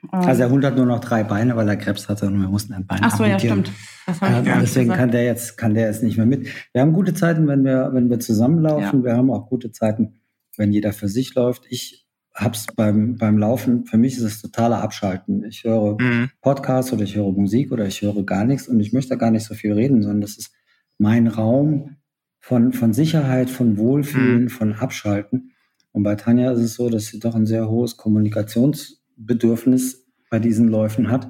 [0.09, 2.73] Also der Hund hat nur noch drei Beine, weil er Krebs hatte und wir mussten
[2.73, 3.71] ein Bein Ach so, ja, stimmt.
[4.07, 4.99] Äh, deswegen gesagt.
[4.99, 6.47] kann der jetzt kann der jetzt nicht mehr mit.
[6.73, 9.01] Wir haben gute Zeiten, wenn wir wenn wir zusammenlaufen.
[9.01, 9.05] Ja.
[9.05, 10.21] Wir haben auch gute Zeiten,
[10.57, 11.65] wenn jeder für sich läuft.
[11.69, 12.00] Ich
[12.33, 15.43] hab's beim, beim Laufen, für mich ist es totaler Abschalten.
[15.43, 16.29] Ich höre mhm.
[16.41, 19.45] Podcasts oder ich höre Musik oder ich höre gar nichts und ich möchte gar nicht
[19.45, 20.53] so viel reden, sondern das ist
[20.97, 21.97] mein Raum
[22.39, 24.49] von, von Sicherheit, von Wohlfühlen, mhm.
[24.49, 25.51] von Abschalten.
[25.91, 30.69] Und bei Tanja ist es so, dass sie doch ein sehr hohes Kommunikationsbedürfnis bei diesen
[30.69, 31.29] Läufen hat.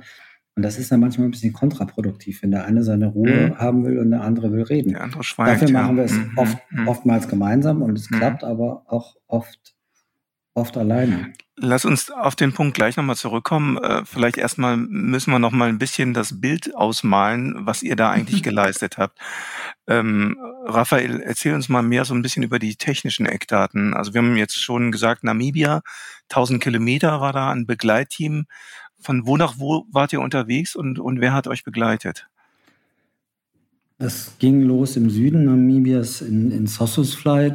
[0.55, 3.57] Und das ist dann manchmal ein bisschen kontraproduktiv, wenn der eine seine Ruhe mhm.
[3.57, 4.91] haben will und der andere will reden.
[4.91, 6.33] Der andere schweigt, Dafür machen wir es mhm.
[6.35, 6.87] oft, mhm.
[6.87, 8.17] oftmals gemeinsam und es mhm.
[8.17, 9.75] klappt aber auch oft
[10.53, 11.33] oft alleine.
[11.57, 13.77] Lass uns auf den Punkt gleich nochmal zurückkommen.
[13.77, 18.09] Äh, vielleicht erstmal müssen wir noch mal ein bisschen das Bild ausmalen, was ihr da
[18.09, 19.19] eigentlich geleistet habt.
[19.87, 23.93] Ähm, Raphael, erzähl uns mal mehr so ein bisschen über die technischen Eckdaten.
[23.93, 25.81] Also wir haben jetzt schon gesagt, Namibia,
[26.29, 28.45] 1000 Kilometer war da ein Begleitteam.
[28.99, 32.27] Von wo nach wo wart ihr unterwegs und, und wer hat euch begleitet?
[34.01, 37.53] Das ging los im Süden Namibias in, in Sossusfly.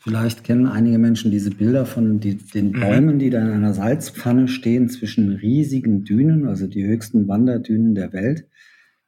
[0.00, 2.80] Vielleicht kennen einige Menschen diese Bilder von die, den mhm.
[2.80, 8.12] Bäumen, die da in einer Salzpfanne stehen zwischen riesigen Dünen, also die höchsten Wanderdünen der
[8.12, 8.48] Welt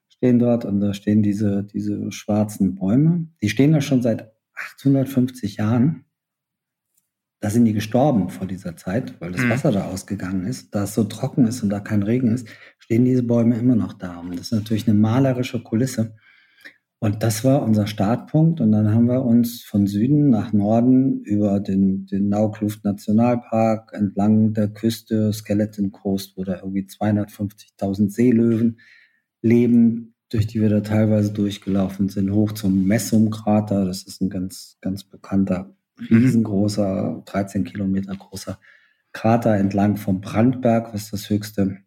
[0.09, 3.27] stehen dort und da stehen diese, diese schwarzen Bäume.
[3.43, 6.05] Die stehen da schon seit 850 Jahren.
[7.41, 9.51] Da sind die gestorben vor dieser Zeit, weil das mhm.
[9.51, 10.75] Wasser da ausgegangen ist.
[10.75, 12.47] Da es so trocken ist und da kein Regen ist,
[12.79, 14.19] stehen diese Bäume immer noch da.
[14.19, 16.15] Und das ist natürlich eine malerische Kulisse.
[17.03, 18.61] Und das war unser Startpunkt.
[18.61, 24.53] Und dann haben wir uns von Süden nach Norden über den, den Naukluft Nationalpark entlang
[24.53, 28.81] der Küste Skeleton Coast, wo da irgendwie 250.000 Seelöwen
[29.41, 33.87] leben, durch die wir da teilweise durchgelaufen sind, hoch zum Messum-Krater.
[33.87, 35.75] Das ist ein ganz, ganz bekannter,
[36.09, 38.59] riesengroßer, 13 Kilometer großer
[39.13, 41.79] Krater entlang vom Brandberg, was das höchste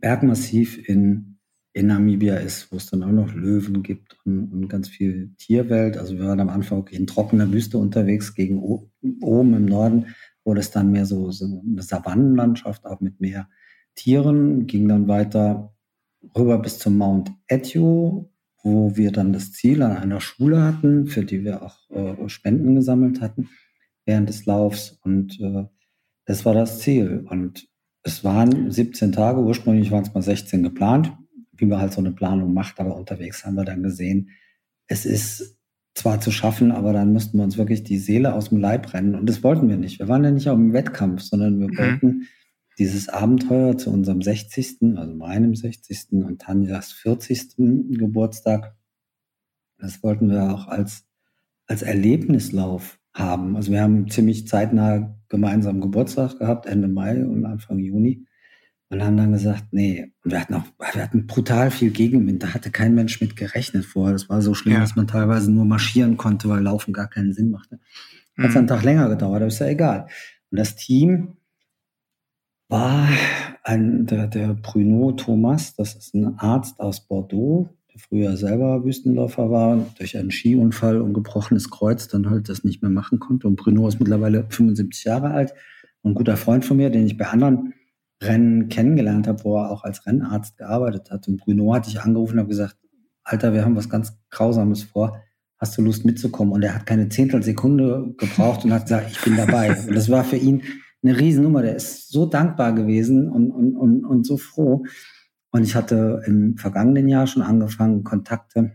[0.00, 1.38] Bergmassiv in,
[1.72, 5.96] in Namibia ist, wo es dann auch noch Löwen gibt und, und ganz viel Tierwelt.
[5.96, 10.06] Also wir waren am Anfang okay in trockener Wüste unterwegs, gegen oben im Norden
[10.44, 13.48] wurde es dann mehr so, so eine Savannenlandschaft, auch mit mehr
[13.94, 15.74] Tieren, ging dann weiter
[16.36, 18.30] rüber bis zum Mount Etio,
[18.62, 22.74] wo wir dann das Ziel an einer Schule hatten, für die wir auch äh, Spenden
[22.74, 23.48] gesammelt hatten
[24.04, 24.98] während des Laufs.
[25.02, 25.64] Und äh,
[26.26, 27.26] das war das Ziel.
[27.28, 27.68] Und
[28.02, 31.16] es waren 17 Tage, ursprünglich waren es mal 16 geplant,
[31.52, 34.30] wie man halt so eine Planung macht, aber unterwegs haben wir dann gesehen,
[34.86, 35.58] es ist
[35.94, 39.14] zwar zu schaffen, aber dann müssten wir uns wirklich die Seele aus dem Leib rennen.
[39.14, 40.00] Und das wollten wir nicht.
[40.00, 41.78] Wir waren ja nicht auf dem Wettkampf, sondern wir mhm.
[41.78, 42.28] wollten
[42.78, 46.24] dieses Abenteuer zu unserem 60., also meinem 60.
[46.24, 47.56] und Tanjas 40.
[47.96, 48.76] Geburtstag,
[49.78, 51.06] das wollten wir auch als,
[51.66, 53.56] als Erlebnislauf haben.
[53.56, 58.26] Also wir haben ziemlich zeitnah gemeinsam Geburtstag gehabt, Ende Mai und Anfang Juni.
[58.90, 62.42] Und haben dann gesagt, nee, und wir hatten auch, wir hatten brutal viel Gegenwind.
[62.42, 64.12] Da hatte kein Mensch mit gerechnet vorher.
[64.12, 64.80] Das war so schlimm, ja.
[64.80, 67.80] dass man teilweise nur marschieren konnte, weil Laufen gar keinen Sinn machte.
[68.38, 68.56] Hat mhm.
[68.56, 70.06] einen Tag länger gedauert, aber ist ja egal.
[70.50, 71.38] Und das Team
[72.68, 73.08] war
[73.64, 79.86] ein, der, der Bruno Thomas, das ist ein Arzt aus Bordeaux, früher selber Wüstenläufer war,
[79.98, 83.46] durch einen Skiunfall und gebrochenes Kreuz dann halt das nicht mehr machen konnte.
[83.46, 85.54] Und Bruno ist mittlerweile 75 Jahre alt,
[86.02, 87.74] ein guter Freund von mir, den ich bei anderen
[88.22, 91.28] Rennen kennengelernt habe, wo er auch als Rennarzt gearbeitet hat.
[91.28, 92.76] Und Bruno hatte ich angerufen und habe gesagt,
[93.22, 95.22] Alter, wir haben was ganz Grausames vor.
[95.58, 96.52] Hast du Lust mitzukommen?
[96.52, 99.76] Und er hat keine Zehntelsekunde gebraucht und hat gesagt, ich bin dabei.
[99.88, 100.62] Und das war für ihn
[101.02, 101.62] eine Riesennummer.
[101.62, 104.84] Der ist so dankbar gewesen und, und, und, und so froh.
[105.54, 108.72] Und ich hatte im vergangenen Jahr schon angefangen, Kontakte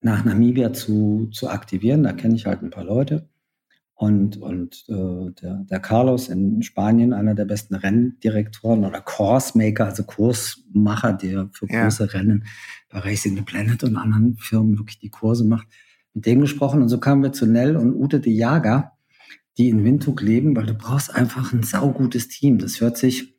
[0.00, 2.04] nach Namibia zu, zu aktivieren.
[2.04, 3.28] Da kenne ich halt ein paar Leute.
[3.92, 10.04] Und, und äh, der, der Carlos in Spanien, einer der besten Renndirektoren oder Coursemaker, also
[10.04, 11.82] Kursmacher, der für ja.
[11.82, 12.44] große Rennen
[12.88, 15.66] bei Racing the Planet und anderen Firmen wirklich die Kurse macht,
[16.14, 16.80] mit dem gesprochen.
[16.80, 18.92] Und so kamen wir zu Nell und Ute de Jager,
[19.58, 22.58] die in Windhoek leben, weil du brauchst einfach ein saugutes Team.
[22.58, 23.32] Das hört sich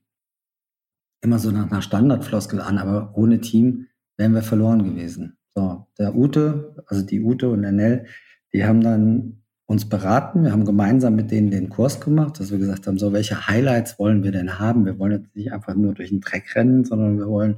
[1.23, 5.37] immer so nach einer Standardfloskel an, aber ohne Team wären wir verloren gewesen.
[5.55, 8.05] So, der Ute, also die Ute und der Nell,
[8.53, 10.43] die haben dann uns beraten.
[10.43, 13.97] Wir haben gemeinsam mit denen den Kurs gemacht, dass wir gesagt haben, so welche Highlights
[13.97, 14.85] wollen wir denn haben?
[14.85, 17.57] Wir wollen jetzt nicht einfach nur durch den Dreck rennen, sondern wir wollen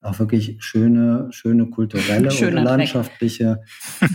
[0.00, 3.62] auch wirklich schöne, schöne kulturelle Schöner oder landschaftliche,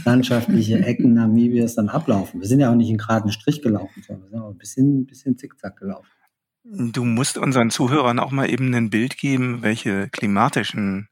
[0.05, 2.41] landschaftliche Ecken Namibias dann ablaufen.
[2.41, 4.99] Wir sind ja auch nicht in geraden Strich gelaufen, sondern wir sind auch ein bisschen,
[4.99, 6.09] ein bisschen zickzack gelaufen.
[6.63, 11.09] Du musst unseren Zuhörern auch mal eben ein Bild geben, welche klimatischen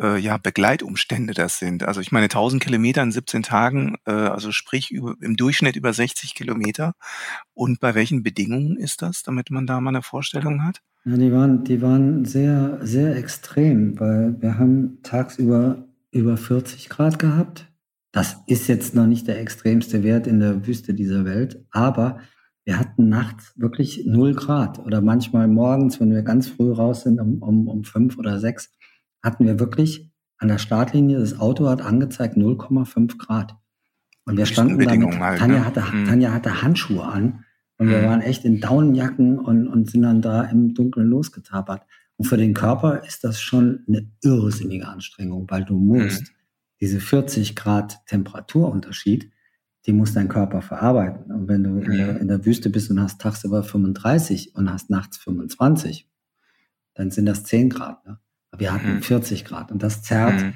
[0.00, 1.82] äh, ja, Begleitumstände das sind.
[1.82, 5.92] Also ich meine 1000 Kilometer in 17 Tagen, äh, also sprich über, im Durchschnitt über
[5.92, 6.94] 60 Kilometer.
[7.54, 10.80] Und bei welchen Bedingungen ist das, damit man da mal eine Vorstellung hat?
[11.04, 17.18] Ja, die waren, die waren sehr, sehr extrem, weil wir haben tagsüber über 40 Grad
[17.18, 17.66] gehabt.
[18.12, 22.20] Das ist jetzt noch nicht der extremste Wert in der Wüste dieser Welt, aber
[22.68, 27.18] wir hatten nachts wirklich null Grad oder manchmal morgens, wenn wir ganz früh raus sind,
[27.18, 28.70] um, um, um fünf oder sechs,
[29.22, 33.56] hatten wir wirklich an der Startlinie, das Auto hat angezeigt 0,5 Grad.
[34.26, 35.64] Und wir standen damit, halt, Tanja, ne?
[35.64, 36.04] hatte, mhm.
[36.04, 37.46] Tanja hatte Handschuhe an
[37.78, 37.90] und mhm.
[37.90, 41.86] wir waren echt in Daunenjacken und, und sind dann da im Dunkeln losgetapert.
[42.18, 46.26] Und für den Körper ist das schon eine irrsinnige Anstrengung, weil du musst mhm.
[46.82, 49.30] diese 40 Grad Temperaturunterschied,
[49.88, 51.32] die muss dein Körper verarbeiten.
[51.32, 54.90] Und wenn du in der, in der Wüste bist und hast tagsüber 35 und hast
[54.90, 56.08] nachts 25,
[56.94, 58.06] dann sind das 10 Grad.
[58.06, 58.20] Ne?
[58.56, 59.46] Wir hatten 40 mhm.
[59.48, 60.54] Grad und das zerrt mhm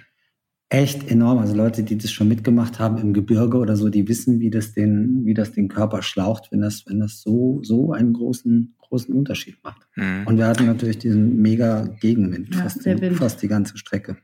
[0.72, 1.38] echt enorm.
[1.38, 4.72] Also Leute, die das schon mitgemacht haben im Gebirge oder so, die wissen, wie das
[4.72, 9.14] den, wie das den Körper schlaucht, wenn das, wenn das so, so einen großen, großen
[9.14, 9.86] Unterschied macht.
[9.96, 10.26] Mhm.
[10.26, 14.16] Und wir hatten natürlich diesen mega Gegenwind, ja, fast, die, fast die ganze Strecke.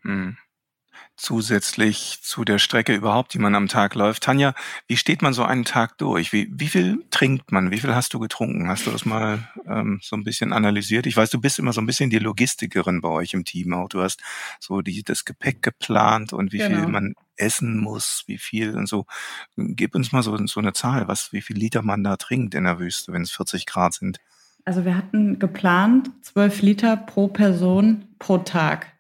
[1.20, 4.22] Zusätzlich zu der Strecke überhaupt, die man am Tag läuft.
[4.22, 4.54] Tanja,
[4.86, 6.32] wie steht man so einen Tag durch?
[6.32, 7.72] Wie, wie viel trinkt man?
[7.72, 8.68] Wie viel hast du getrunken?
[8.68, 11.06] Hast du das mal ähm, so ein bisschen analysiert?
[11.06, 13.88] Ich weiß, du bist immer so ein bisschen die Logistikerin bei euch im Team auch.
[13.88, 14.22] Du hast
[14.60, 16.78] so die, das Gepäck geplant und wie genau.
[16.78, 19.04] viel man essen muss, wie viel und so.
[19.56, 22.62] Gib uns mal so, so eine Zahl, was, wie viel Liter man da trinkt in
[22.62, 24.20] der Wüste, wenn es 40 Grad sind.
[24.64, 28.92] Also wir hatten geplant 12 Liter pro Person pro Tag.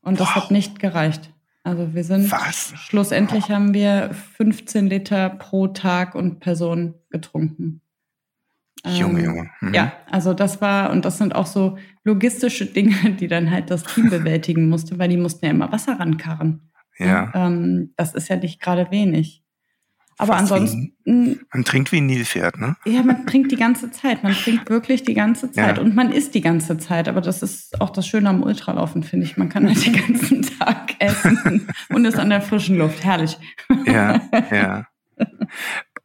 [0.00, 0.36] Und das wow.
[0.36, 1.30] hat nicht gereicht.
[1.62, 2.72] Also wir sind Was?
[2.76, 3.50] schlussendlich oh.
[3.50, 7.82] haben wir 15 Liter pro Tag und Person getrunken.
[8.86, 9.50] Junge, ähm, Junge.
[9.60, 9.74] Mhm.
[9.74, 13.84] Ja, also das war, und das sind auch so logistische Dinge, die dann halt das
[13.84, 16.70] Team bewältigen musste, weil die mussten ja immer Wasser rankarren.
[16.98, 17.24] Ja.
[17.24, 19.44] Und, ähm, das ist ja nicht gerade wenig.
[20.20, 20.92] Aber Fast ansonsten.
[21.04, 22.76] Wie, man trinkt wie ein Nilpferd, ne?
[22.84, 24.22] Ja, man trinkt die ganze Zeit.
[24.22, 25.78] Man trinkt wirklich die ganze Zeit.
[25.78, 25.82] Ja.
[25.82, 27.08] Und man isst die ganze Zeit.
[27.08, 29.38] Aber das ist auch das Schöne am Ultralaufen, finde ich.
[29.38, 33.02] Man kann halt den ganzen Tag essen und ist an der frischen Luft.
[33.02, 33.38] Herrlich.
[33.86, 34.86] Ja, ja.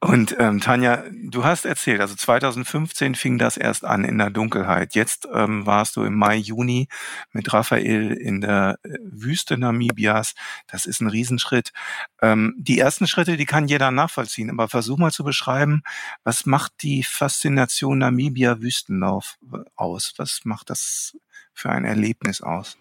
[0.06, 4.94] Und ähm, Tanja, du hast erzählt, also 2015 fing das erst an in der Dunkelheit.
[4.94, 6.88] Jetzt ähm, warst du im Mai, Juni
[7.32, 10.36] mit Raphael in der äh, Wüste Namibias.
[10.68, 11.74] Das ist ein Riesenschritt.
[12.22, 15.82] Ähm, die ersten Schritte, die kann jeder nachvollziehen, aber versuch mal zu beschreiben,
[16.24, 19.40] was macht die Faszination Namibia Wüstenlauf
[19.76, 20.14] aus?
[20.18, 21.18] Was macht das
[21.52, 22.78] für ein Erlebnis aus?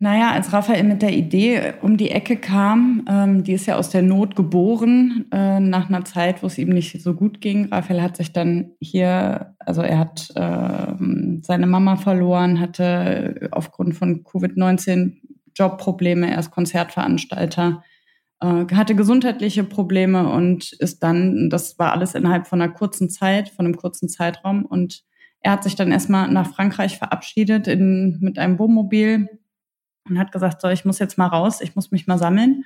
[0.00, 3.90] Naja, als Raphael mit der Idee um die Ecke kam, ähm, die ist ja aus
[3.90, 7.66] der Not geboren, äh, nach einer Zeit, wo es ihm nicht so gut ging.
[7.72, 10.94] Raphael hat sich dann hier, also er hat äh,
[11.42, 15.20] seine Mama verloren, hatte aufgrund von Covid-19
[15.54, 17.84] Jobprobleme, er ist Konzertveranstalter,
[18.40, 23.48] äh, hatte gesundheitliche Probleme und ist dann, das war alles innerhalb von einer kurzen Zeit,
[23.48, 25.04] von einem kurzen Zeitraum und
[25.40, 29.28] er hat sich dann erstmal nach Frankreich verabschiedet in, mit einem Wohnmobil
[30.08, 32.64] und hat gesagt, so, ich muss jetzt mal raus, ich muss mich mal sammeln.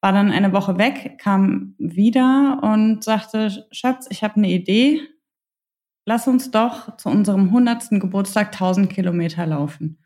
[0.00, 5.02] War dann eine Woche weg, kam wieder und sagte, Schatz, ich habe eine Idee.
[6.06, 7.90] Lass uns doch zu unserem 100.
[8.00, 9.98] Geburtstag 1000 Kilometer laufen.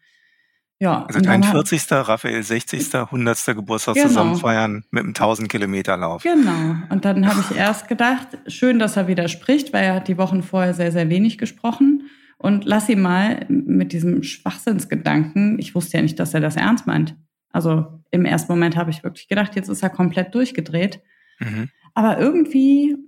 [0.80, 1.04] Ja.
[1.06, 1.86] Also dein 40.
[1.92, 2.94] Raphael 60.
[2.94, 3.46] 100.
[3.46, 4.08] Geburtstag genau.
[4.08, 6.24] zusammen feiern mit einem 1000 Kilometer Lauf.
[6.24, 6.76] Genau.
[6.90, 10.42] Und dann habe ich erst gedacht, schön, dass er widerspricht, weil er hat die Wochen
[10.42, 12.10] vorher sehr, sehr wenig gesprochen
[12.44, 16.86] und lass ihn mal mit diesem Schwachsinnsgedanken, ich wusste ja nicht, dass er das ernst
[16.86, 17.16] meint.
[17.48, 21.00] Also im ersten Moment habe ich wirklich gedacht, jetzt ist er komplett durchgedreht.
[21.40, 21.70] Mhm.
[21.94, 22.98] Aber irgendwie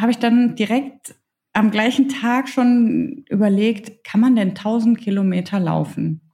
[0.00, 1.14] habe ich dann direkt
[1.52, 6.32] am gleichen Tag schon überlegt, kann man denn 1000 Kilometer laufen?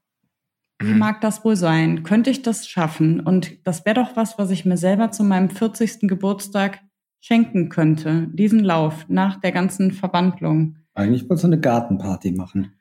[0.80, 0.98] Wie mhm.
[0.98, 2.04] mag das wohl sein?
[2.04, 3.18] Könnte ich das schaffen?
[3.18, 6.02] Und das wäre doch was, was ich mir selber zu meinem 40.
[6.02, 6.78] Geburtstag
[7.18, 8.28] schenken könnte.
[8.32, 10.76] Diesen Lauf nach der ganzen Verwandlung.
[10.98, 12.72] Eigentlich wollte du eine Gartenparty machen.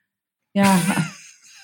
[0.53, 0.82] Ja,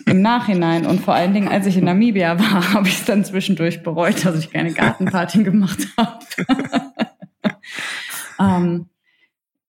[0.05, 0.85] im Nachhinein.
[0.85, 4.23] Und vor allen Dingen, als ich in Namibia war, habe ich es dann zwischendurch bereut,
[4.23, 6.19] dass ich keine Gartenparty gemacht habe.
[8.39, 8.85] ähm,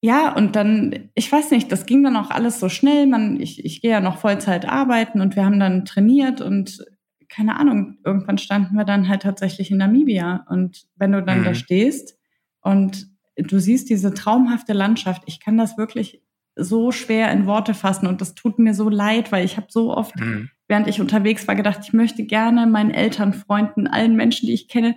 [0.03, 3.07] ja, und dann, ich weiß nicht, das ging dann auch alles so schnell.
[3.07, 6.85] Man, ich, ich gehe ja noch Vollzeit arbeiten und wir haben dann trainiert und
[7.31, 10.45] keine Ahnung, irgendwann standen wir dann halt tatsächlich in Namibia.
[10.51, 11.45] Und wenn du dann mhm.
[11.45, 12.19] da stehst
[12.61, 13.07] und
[13.39, 16.21] du siehst diese traumhafte Landschaft, ich kann das wirklich
[16.57, 19.95] so schwer in Worte fassen und das tut mir so leid, weil ich habe so
[19.95, 20.51] oft, mhm.
[20.69, 24.69] während ich unterwegs war, gedacht, ich möchte gerne meinen Eltern, Freunden, allen Menschen, die ich
[24.69, 24.97] kenne,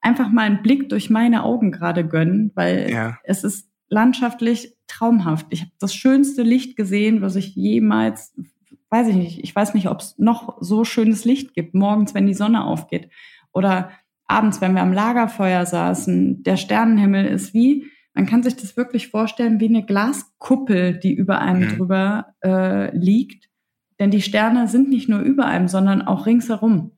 [0.00, 3.18] einfach mal einen Blick durch meine Augen gerade gönnen, weil ja.
[3.24, 5.46] es ist landschaftlich traumhaft.
[5.50, 8.34] Ich habe das schönste Licht gesehen, was ich jemals,
[8.90, 12.26] weiß ich nicht, ich weiß nicht, ob es noch so schönes Licht gibt, morgens, wenn
[12.26, 13.10] die Sonne aufgeht
[13.52, 13.90] oder
[14.26, 16.42] abends, wenn wir am Lagerfeuer saßen.
[16.42, 21.40] Der Sternenhimmel ist wie man kann sich das wirklich vorstellen wie eine Glaskuppel, die über
[21.40, 21.76] einem mhm.
[21.76, 23.50] drüber äh, liegt.
[23.98, 26.92] Denn die Sterne sind nicht nur über einem, sondern auch ringsherum.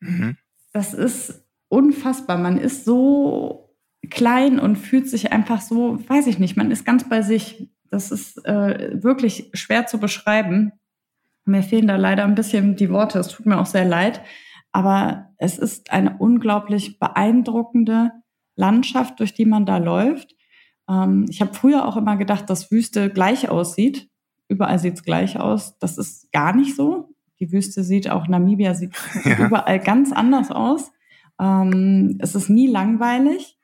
[0.00, 0.36] Mhm.
[0.72, 2.38] Das ist unfassbar.
[2.38, 3.76] Man ist so
[4.10, 7.70] klein und fühlt sich einfach so, weiß ich nicht, man ist ganz bei sich.
[7.90, 10.72] das ist äh, wirklich schwer zu beschreiben.
[11.44, 13.18] Mir fehlen da leider ein bisschen die Worte.
[13.18, 14.22] Es tut mir auch sehr leid.
[14.70, 18.12] Aber es ist eine unglaublich beeindruckende
[18.56, 20.34] Landschaft, durch die man da läuft.
[20.88, 24.08] Ähm, ich habe früher auch immer gedacht, dass Wüste gleich aussieht.
[24.48, 25.78] Überall sieht es gleich aus.
[25.78, 27.14] Das ist gar nicht so.
[27.40, 29.46] Die Wüste sieht auch Namibia sieht ja.
[29.46, 30.92] überall ganz anders aus.
[31.40, 33.58] Ähm, es ist nie langweilig.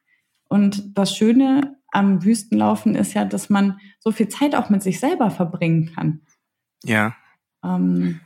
[0.48, 5.00] Und das Schöne am Wüstenlaufen ist ja, dass man so viel Zeit auch mit sich
[5.00, 6.22] selber verbringen kann.
[6.84, 7.14] Ja.
[7.64, 8.20] Ähm,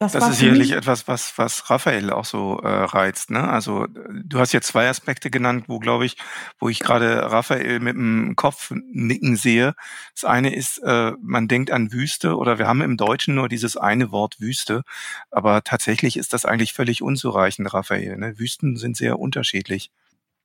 [0.00, 3.30] das, das ist sicherlich etwas, was, was Raphael auch so äh, reizt.
[3.30, 3.46] Ne?
[3.46, 6.16] Also du hast jetzt zwei Aspekte genannt, wo, glaube ich,
[6.58, 9.74] wo ich gerade Raphael mit dem Kopf nicken sehe.
[10.14, 13.76] Das eine ist, äh, man denkt an Wüste oder wir haben im Deutschen nur dieses
[13.76, 14.84] eine Wort Wüste,
[15.30, 18.16] aber tatsächlich ist das eigentlich völlig unzureichend, Raphael.
[18.16, 18.38] Ne?
[18.38, 19.90] Wüsten sind sehr unterschiedlich.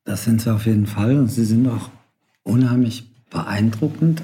[0.04, 1.90] Das sind sie auf jeden Fall und sie sind auch
[2.44, 4.22] unheimlich beeindruckend.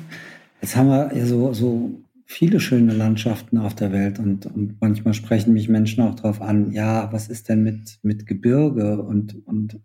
[0.62, 2.02] Jetzt haben wir ja so, so
[2.32, 6.72] viele schöne Landschaften auf der Welt und, und manchmal sprechen mich Menschen auch darauf an,
[6.72, 9.82] ja, was ist denn mit, mit Gebirge und, und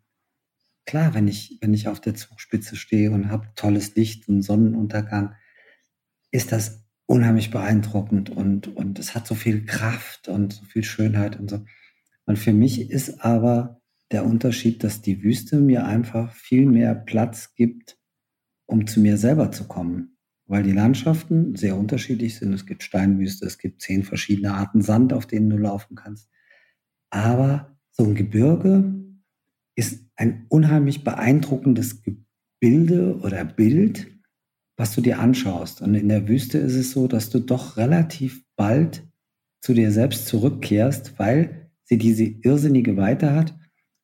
[0.87, 5.35] klar, wenn ich, wenn ich auf der Zugspitze stehe und habe tolles Licht und Sonnenuntergang,
[6.31, 11.39] ist das unheimlich beeindruckend und, und es hat so viel Kraft und so viel Schönheit
[11.39, 11.65] und so.
[12.27, 13.81] Und für mich ist aber
[14.13, 17.99] der Unterschied, dass die Wüste mir einfach viel mehr Platz gibt,
[18.67, 20.16] um zu mir selber zu kommen
[20.47, 22.53] weil die Landschaften sehr unterschiedlich sind.
[22.53, 26.29] Es gibt Steinwüste, es gibt zehn verschiedene Arten Sand, auf denen du laufen kannst.
[27.11, 28.95] Aber so ein Gebirge
[29.75, 34.09] ist ein unheimlich beeindruckendes Gebilde oder Bild,
[34.77, 35.83] was du dir anschaust.
[35.83, 39.07] Und in der Wüste ist es so, dass du doch relativ bald
[39.61, 43.59] zu dir selbst zurückkehrst, weil sie diese irrsinnige Weite hat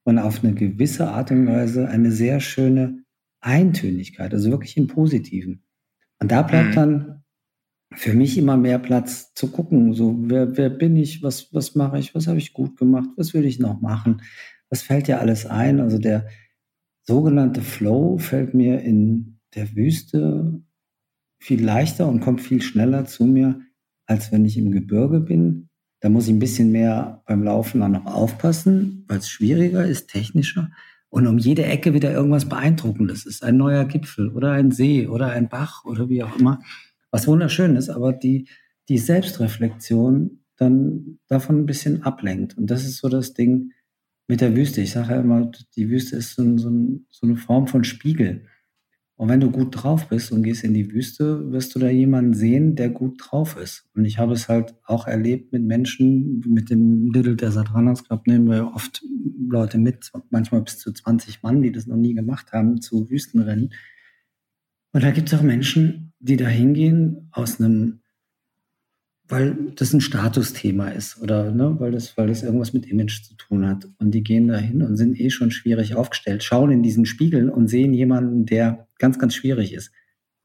[0.04, 3.04] und auf eine gewisse Art und Weise eine sehr schöne
[3.40, 5.61] Eintönigkeit, also wirklich im Positiven.
[6.22, 6.74] Und da bleibt mhm.
[6.74, 7.22] dann
[7.94, 11.98] für mich immer mehr Platz zu gucken, so wer, wer bin ich, was, was mache
[11.98, 14.22] ich, was habe ich gut gemacht, was will ich noch machen,
[14.70, 15.80] was fällt dir alles ein.
[15.80, 16.28] Also der
[17.02, 20.62] sogenannte Flow fällt mir in der Wüste
[21.40, 23.60] viel leichter und kommt viel schneller zu mir,
[24.06, 25.70] als wenn ich im Gebirge bin.
[25.98, 30.08] Da muss ich ein bisschen mehr beim Laufen dann noch aufpassen, weil es schwieriger ist,
[30.08, 30.70] technischer
[31.12, 33.44] und um jede Ecke wieder irgendwas Beeindruckendes ist.
[33.44, 36.62] Ein neuer Gipfel oder ein See oder ein Bach oder wie auch immer.
[37.10, 38.48] Was wunderschön ist, aber die,
[38.88, 42.56] die Selbstreflexion dann davon ein bisschen ablenkt.
[42.56, 43.72] Und das ist so das Ding
[44.26, 44.80] mit der Wüste.
[44.80, 46.70] Ich sage ja immer, die Wüste ist so, so,
[47.10, 48.46] so eine Form von Spiegel.
[49.22, 52.34] Und wenn du gut drauf bist und gehst in die Wüste, wirst du da jemanden
[52.34, 53.88] sehen, der gut drauf ist.
[53.94, 58.26] Und ich habe es halt auch erlebt mit Menschen, mit dem Little Desert Runners Club
[58.26, 59.04] nehmen wir oft
[59.48, 63.72] Leute mit, manchmal bis zu 20 Mann, die das noch nie gemacht haben, zu Wüstenrennen.
[64.92, 68.01] Und da gibt es auch Menschen, die da hingehen aus einem
[69.32, 73.34] weil das ein Statusthema ist oder ne, weil, das, weil das irgendwas mit Image zu
[73.34, 73.88] tun hat.
[73.98, 77.48] Und die gehen da hin und sind eh schon schwierig aufgestellt, schauen in diesen Spiegel
[77.48, 79.90] und sehen jemanden, der ganz, ganz schwierig ist.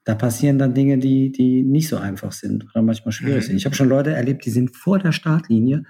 [0.06, 3.48] Da passieren dann Dinge, die, die nicht so einfach sind oder manchmal schwierig mhm.
[3.48, 3.58] sind.
[3.58, 5.84] Ich habe schon Leute erlebt, die sind vor der Startlinie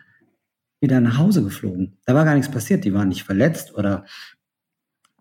[0.82, 2.00] wieder nach Hause geflogen.
[2.08, 4.06] Da war gar nichts passiert, die waren nicht verletzt oder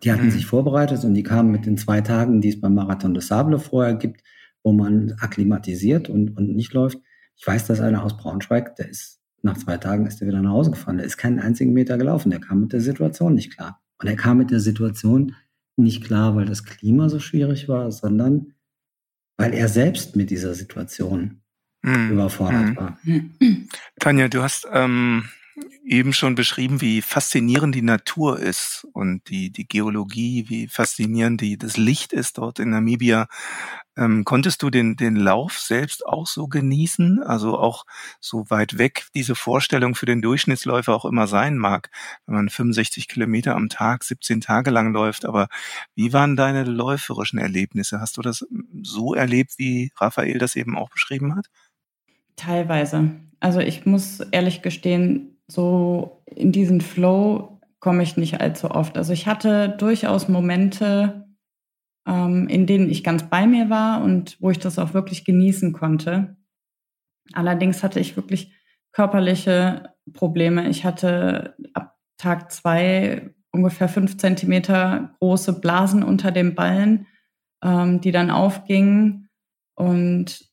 [0.03, 0.31] die hatten mhm.
[0.31, 3.59] sich vorbereitet und die kamen mit den zwei Tagen, die es beim Marathon des Sable
[3.59, 4.23] vorher gibt,
[4.63, 6.97] wo man akklimatisiert und, und nicht läuft
[7.37, 10.51] ich weiß, dass einer aus Braunschweig, der ist nach zwei Tagen ist er wieder nach
[10.51, 10.97] Hause gefahren.
[10.97, 12.31] Der ist keinen einzigen Meter gelaufen.
[12.31, 13.81] Der kam mit der Situation nicht klar.
[13.99, 15.35] Und er kam mit der Situation
[15.75, 18.53] nicht klar, weil das Klima so schwierig war, sondern
[19.37, 21.41] weil er selbst mit dieser Situation
[21.83, 22.11] mhm.
[22.11, 22.75] überfordert mhm.
[22.75, 22.99] war.
[23.99, 25.25] Tanja, du hast ähm,
[25.83, 31.57] eben schon beschrieben, wie faszinierend die Natur ist und die, die Geologie, wie faszinierend die,
[31.57, 33.27] das Licht ist dort in Namibia.
[33.95, 37.23] Ähm, konntest du den, den Lauf selbst auch so genießen?
[37.23, 37.85] Also auch
[38.19, 41.89] so weit weg diese Vorstellung für den Durchschnittsläufer auch immer sein mag,
[42.25, 45.25] wenn man 65 Kilometer am Tag 17 Tage lang läuft.
[45.25, 45.47] Aber
[45.95, 47.99] wie waren deine läuferischen Erlebnisse?
[47.99, 48.45] Hast du das
[48.83, 51.47] so erlebt, wie Raphael das eben auch beschrieben hat?
[52.35, 53.11] Teilweise.
[53.39, 58.97] Also ich muss ehrlich gestehen, so in diesen Flow komme ich nicht allzu oft.
[58.97, 61.27] Also ich hatte durchaus Momente,
[62.07, 65.73] ähm, in denen ich ganz bei mir war und wo ich das auch wirklich genießen
[65.73, 66.37] konnte.
[67.33, 68.53] Allerdings hatte ich wirklich
[68.91, 70.69] körperliche Probleme.
[70.69, 77.07] Ich hatte ab Tag zwei ungefähr fünf Zentimeter große Blasen unter den Ballen,
[77.63, 79.29] ähm, die dann aufgingen.
[79.75, 80.46] Und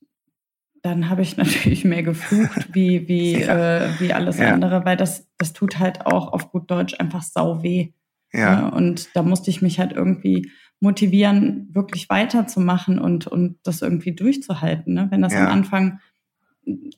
[0.85, 3.79] dann habe ich natürlich mehr geflucht wie, wie, ja.
[3.79, 4.53] äh, wie alles ja.
[4.53, 7.93] andere, weil das, das tut halt auch auf gut Deutsch einfach sau weh.
[8.33, 8.69] Ja.
[8.69, 14.93] Und da musste ich mich halt irgendwie motivieren, wirklich weiterzumachen und, und das irgendwie durchzuhalten.
[14.93, 15.07] Ne?
[15.11, 15.47] Wenn das ja.
[15.47, 16.01] am Anfang,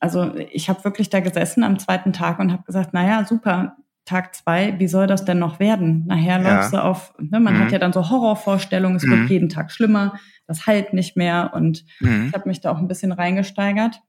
[0.00, 3.76] also ich habe wirklich da gesessen am zweiten Tag und habe gesagt, naja, super,
[4.06, 6.06] Tag zwei, wie soll das denn noch werden?
[6.06, 6.56] Nachher ja.
[6.56, 7.58] läufst du auf, ne, man mhm.
[7.60, 9.10] hat ja dann so Horrorvorstellungen, es mhm.
[9.10, 12.28] wird jeden Tag schlimmer, das heilt nicht mehr und mhm.
[12.28, 14.00] ich habe mich da auch ein bisschen reingesteigert.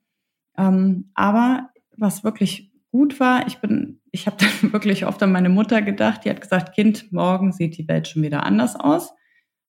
[0.57, 5.49] Ähm, aber was wirklich gut war, ich bin, ich habe dann wirklich oft an meine
[5.49, 9.13] Mutter gedacht, die hat gesagt, Kind, morgen sieht die Welt schon wieder anders aus.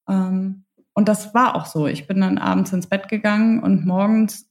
[0.09, 1.87] Ähm, und das war auch so.
[1.87, 4.51] Ich bin dann abends ins Bett gegangen und morgens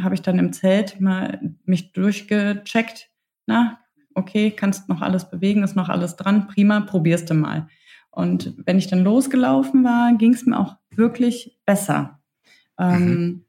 [0.00, 3.10] habe ich dann im Zelt mal mich durchgecheckt.
[3.46, 3.79] Na,
[4.14, 7.68] okay, kannst noch alles bewegen, ist noch alles dran, prima, probierst du mal.
[8.10, 12.20] Und wenn ich dann losgelaufen war, ging es mir auch wirklich besser.
[12.78, 13.44] Ähm, mhm.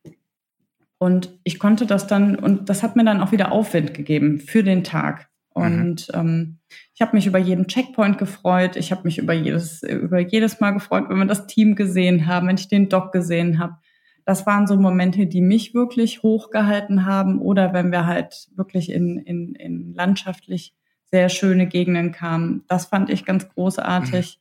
[0.97, 4.61] und ich konnte das dann, und das hat mir dann auch wieder Aufwind gegeben für
[4.61, 5.29] den Tag.
[5.53, 6.19] Und mhm.
[6.19, 6.59] ähm,
[6.93, 8.75] ich habe mich über jeden Checkpoint gefreut.
[8.75, 12.47] Ich habe mich über jedes, über jedes Mal gefreut, wenn wir das Team gesehen haben,
[12.47, 13.77] wenn ich den Doc gesehen habe
[14.25, 17.39] das waren so Momente, die mich wirklich hochgehalten haben.
[17.39, 20.73] Oder wenn wir halt wirklich in, in, in landschaftlich
[21.05, 22.63] sehr schöne Gegenden kamen.
[22.67, 24.39] Das fand ich ganz großartig.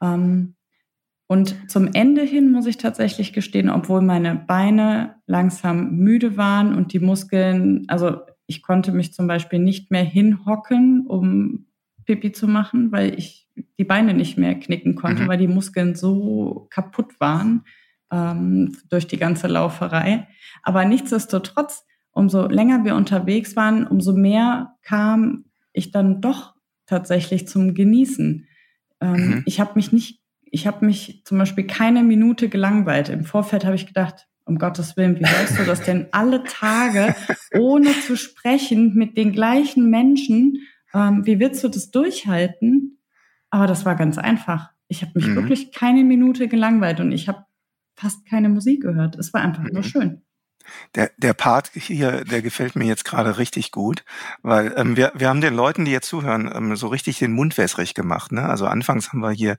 [0.00, 0.06] Mhm.
[0.06, 0.54] Ähm,
[1.26, 6.94] und zum Ende hin muss ich tatsächlich gestehen, obwohl meine Beine langsam müde waren und
[6.94, 11.66] die Muskeln, also ich konnte mich zum Beispiel nicht mehr hinhocken, um
[12.06, 13.46] Pipi zu machen, weil ich
[13.78, 15.28] die Beine nicht mehr knicken konnte, mhm.
[15.28, 17.64] weil die Muskeln so kaputt waren
[18.10, 20.28] ähm, durch die ganze Lauferei.
[20.62, 26.54] Aber nichtsdestotrotz, umso länger wir unterwegs waren, umso mehr kam ich dann doch
[26.86, 28.46] tatsächlich zum Genießen.
[29.00, 29.42] Ähm, mhm.
[29.46, 33.08] Ich habe mich nicht, ich habe mich zum Beispiel keine Minute gelangweilt.
[33.10, 37.14] Im Vorfeld habe ich gedacht, um Gottes Willen, wie sollst du das denn alle Tage
[37.54, 40.62] ohne zu sprechen mit den gleichen Menschen?
[40.94, 42.98] Ähm, wie willst du das durchhalten?
[43.50, 44.70] Aber das war ganz einfach.
[44.88, 45.36] Ich habe mich mhm.
[45.36, 47.44] wirklich keine Minute gelangweilt und ich habe
[47.98, 49.16] fast keine Musik gehört.
[49.16, 49.70] Es war einfach mhm.
[49.72, 50.22] nur schön.
[50.94, 54.04] Der, der Part hier, der gefällt mir jetzt gerade richtig gut,
[54.42, 57.56] weil ähm, wir, wir haben den Leuten, die jetzt zuhören, ähm, so richtig den Mund
[57.56, 58.32] wässrig gemacht.
[58.32, 58.42] Ne?
[58.42, 59.56] Also anfangs haben wir hier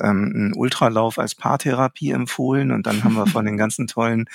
[0.00, 4.26] ähm, einen Ultralauf als Paartherapie empfohlen und dann haben wir von den ganzen tollen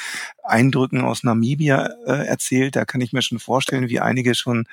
[0.44, 2.76] Eindrücken aus Namibia äh, erzählt.
[2.76, 4.66] Da kann ich mir schon vorstellen, wie einige schon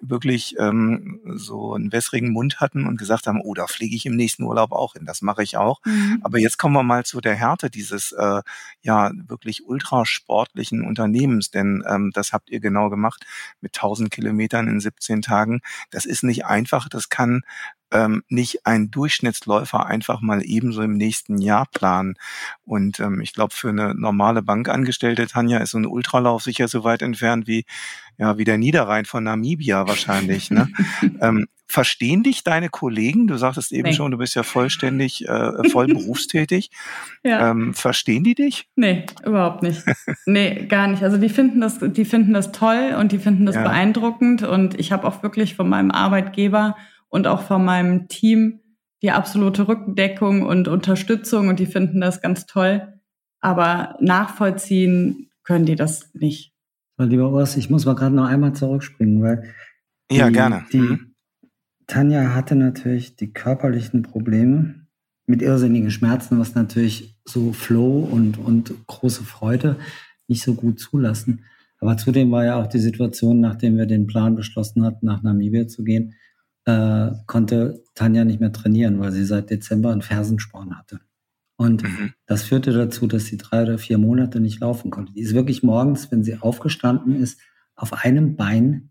[0.00, 4.16] wirklich ähm, so einen wässrigen Mund hatten und gesagt haben, oh, da fliege ich im
[4.16, 5.04] nächsten Urlaub auch hin.
[5.06, 5.80] Das mache ich auch.
[5.84, 6.20] Mhm.
[6.22, 8.42] Aber jetzt kommen wir mal zu der Härte dieses äh,
[8.82, 13.26] ja wirklich ultrasportlichen Unternehmens, denn ähm, das habt ihr genau gemacht
[13.60, 15.60] mit 1000 Kilometern in 17 Tagen.
[15.90, 17.42] Das ist nicht einfach, das kann
[17.90, 22.14] ähm, nicht ein Durchschnittsläufer einfach mal ebenso im nächsten Jahr planen.
[22.64, 26.84] Und ähm, ich glaube, für eine normale Bankangestellte, Tanja, ist so ein Ultralauf sicher so
[26.84, 27.64] weit entfernt wie,
[28.18, 30.50] ja, wie der Niederrhein von Namibia wahrscheinlich.
[30.50, 30.68] Ne?
[31.20, 33.26] ähm, verstehen dich deine Kollegen?
[33.26, 33.94] Du sagtest eben nee.
[33.94, 36.70] schon, du bist ja vollständig, äh, voll berufstätig.
[37.22, 37.50] Ja.
[37.50, 38.68] Ähm, verstehen die dich?
[38.74, 39.82] Nee, überhaupt nicht.
[40.26, 41.02] nee, gar nicht.
[41.02, 43.62] Also die finden das, die finden das toll und die finden das ja.
[43.62, 44.42] beeindruckend.
[44.42, 46.76] Und ich habe auch wirklich von meinem Arbeitgeber
[47.08, 48.60] und auch von meinem Team
[49.02, 52.94] die absolute Rückendeckung und Unterstützung und die finden das ganz toll.
[53.40, 56.52] Aber nachvollziehen können die das nicht.
[56.98, 59.54] Lieber Urs, ich muss mal gerade noch einmal zurückspringen, weil
[60.10, 60.64] die, ja, gerne.
[60.72, 61.14] Die mhm.
[61.86, 64.86] Tanja hatte natürlich die körperlichen Probleme
[65.26, 69.76] mit irrsinnigen Schmerzen, was natürlich so Flow und, und große Freude
[70.26, 71.44] nicht so gut zulassen.
[71.80, 75.68] Aber zudem war ja auch die Situation, nachdem wir den Plan beschlossen hatten, nach Namibia
[75.68, 76.14] zu gehen,
[76.68, 81.00] äh, konnte Tanja nicht mehr trainieren, weil sie seit Dezember einen Fersensporn hatte.
[81.56, 82.12] Und mhm.
[82.26, 85.14] das führte dazu, dass sie drei oder vier Monate nicht laufen konnte.
[85.14, 87.40] Die ist wirklich morgens, wenn sie aufgestanden ist,
[87.74, 88.90] auf einem Bein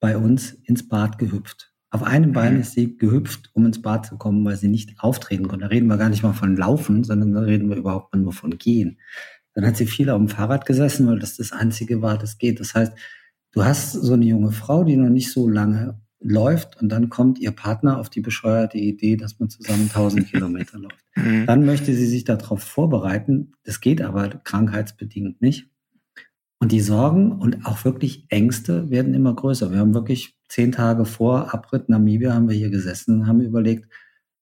[0.00, 1.72] bei uns ins Bad gehüpft.
[1.90, 2.34] Auf einem mhm.
[2.34, 5.64] Bein ist sie gehüpft, um ins Bad zu kommen, weil sie nicht auftreten konnte.
[5.64, 8.58] Da reden wir gar nicht mal von Laufen, sondern da reden wir überhaupt nur von
[8.58, 8.98] Gehen.
[9.54, 12.60] Dann hat sie viel auf dem Fahrrad gesessen, weil das das Einzige war, das geht.
[12.60, 12.92] Das heißt,
[13.52, 17.38] du hast so eine junge Frau, die noch nicht so lange läuft und dann kommt
[17.38, 21.04] ihr Partner auf die bescheuerte Idee, dass man zusammen 1000 Kilometer läuft.
[21.16, 21.46] Mhm.
[21.46, 23.52] Dann möchte sie sich darauf vorbereiten.
[23.64, 25.68] Das geht aber krankheitsbedingt nicht.
[26.58, 29.70] Und die Sorgen und auch wirklich Ängste werden immer größer.
[29.70, 33.86] Wir haben wirklich zehn Tage vor Abritt Namibia haben wir hier gesessen und haben überlegt,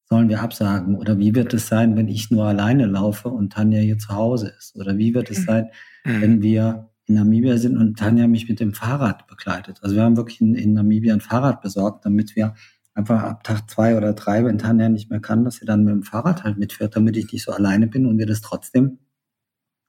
[0.05, 0.95] sollen wir absagen?
[0.95, 4.53] Oder wie wird es sein, wenn ich nur alleine laufe und Tanja hier zu Hause
[4.57, 4.77] ist?
[4.77, 5.45] Oder wie wird es mhm.
[5.45, 5.71] sein,
[6.05, 6.21] mhm.
[6.21, 9.79] wenn wir in Namibia sind und Tanja mich mit dem Fahrrad begleitet.
[9.83, 12.55] Also wir haben wirklich in, in Namibia ein Fahrrad besorgt, damit wir
[12.95, 15.93] einfach ab Tag zwei oder drei, wenn Tanja nicht mehr kann, dass sie dann mit
[15.93, 18.99] dem Fahrrad halt mitfährt, damit ich nicht so alleine bin und wir das trotzdem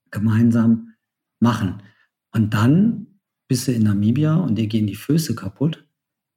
[0.09, 0.93] gemeinsam
[1.39, 1.83] machen.
[2.31, 5.85] Und dann bist du in Namibia und dir gehen die Füße kaputt.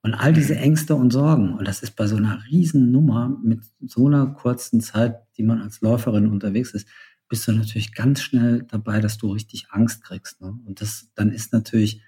[0.03, 0.55] Und all diese.
[0.57, 4.81] Ängste und Sorgen, und das ist bei so einer riesen Nummer mit so einer kurzen
[4.81, 6.87] Zeit, die man als Läuferin unterwegs ist,
[7.29, 10.41] bist du natürlich ganz schnell dabei, dass du richtig Angst kriegst.
[10.41, 10.59] Ne?
[10.67, 12.03] Und das, dann ist natürlich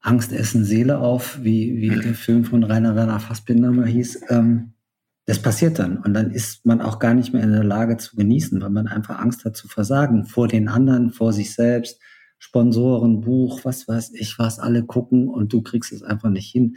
[0.00, 2.02] Angst essen Seele auf, wie, wie mhm.
[2.02, 4.22] der Film von Rainer Werner Fassbinder mal hieß.
[4.28, 4.74] Ähm,
[5.26, 5.98] das passiert dann.
[5.98, 8.86] Und dann ist man auch gar nicht mehr in der Lage zu genießen, weil man
[8.86, 10.26] einfach Angst hat zu versagen.
[10.26, 12.00] Vor den anderen, vor sich selbst,
[12.38, 16.76] Sponsoren, Buch, was weiß ich, was alle gucken und du kriegst es einfach nicht hin.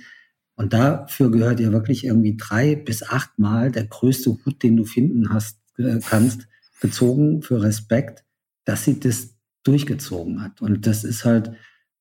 [0.55, 4.85] Und dafür gehört ja wirklich irgendwie drei bis acht Mal der größte Hut, den du
[4.85, 6.47] finden hast, äh, kannst,
[6.80, 8.25] gezogen für Respekt,
[8.65, 10.61] dass sie das durchgezogen hat.
[10.61, 11.51] Und das ist halt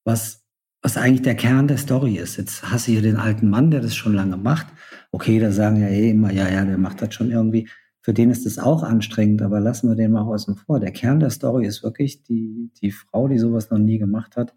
[0.04, 0.44] was,
[0.82, 2.36] was eigentlich der Kern der Story ist.
[2.36, 4.66] Jetzt hast du hier den alten Mann, der das schon lange macht.
[5.10, 7.68] Okay, da sagen ja eh immer, ja, ja, der macht das schon irgendwie.
[8.02, 10.78] Für den ist es auch anstrengend, aber lassen wir den mal außen vor.
[10.78, 14.54] Der Kern der Story ist wirklich die, die Frau, die sowas noch nie gemacht hat.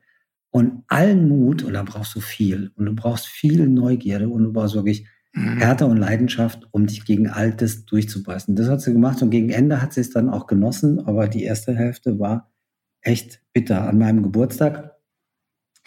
[0.51, 2.71] Und allen Mut, und da brauchst du viel.
[2.75, 5.57] Und du brauchst viel Neugierde und du brauchst wirklich mhm.
[5.57, 8.55] Härte und Leidenschaft, um dich gegen Altes durchzubeißen.
[8.55, 11.43] Das hat sie gemacht und gegen Ende hat sie es dann auch genossen, aber die
[11.43, 12.51] erste Hälfte war
[13.01, 13.87] echt bitter.
[13.87, 14.95] An meinem Geburtstag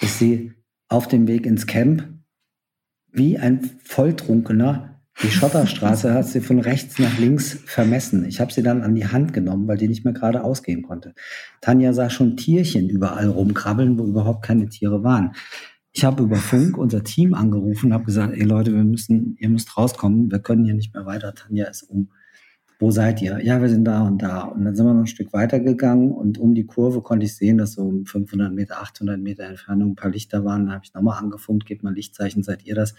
[0.00, 0.52] ist sie
[0.88, 2.08] auf dem Weg ins Camp
[3.10, 5.00] wie ein Volltrunkener.
[5.22, 8.24] Die Schotterstraße hat sie von rechts nach links vermessen.
[8.24, 11.14] Ich habe sie dann an die Hand genommen, weil die nicht mehr gerade ausgehen konnte.
[11.60, 15.32] Tanja sah schon Tierchen überall rumkrabbeln, wo überhaupt keine Tiere waren.
[15.92, 19.76] Ich habe über Funk unser Team angerufen, habe gesagt, ey Leute, wir müssen, ihr müsst
[19.76, 21.34] rauskommen, wir können hier nicht mehr weiter.
[21.34, 22.08] Tanja ist um
[22.82, 23.38] wo seid ihr?
[23.44, 24.40] Ja, wir sind da und da.
[24.40, 27.36] Und dann sind wir noch ein Stück weiter gegangen und um die Kurve konnte ich
[27.36, 30.66] sehen, dass so um 500 Meter, 800 Meter Entfernung ein paar Lichter waren.
[30.66, 32.96] Da habe ich nochmal angefunkt, gebt mal Lichtzeichen, seid ihr das?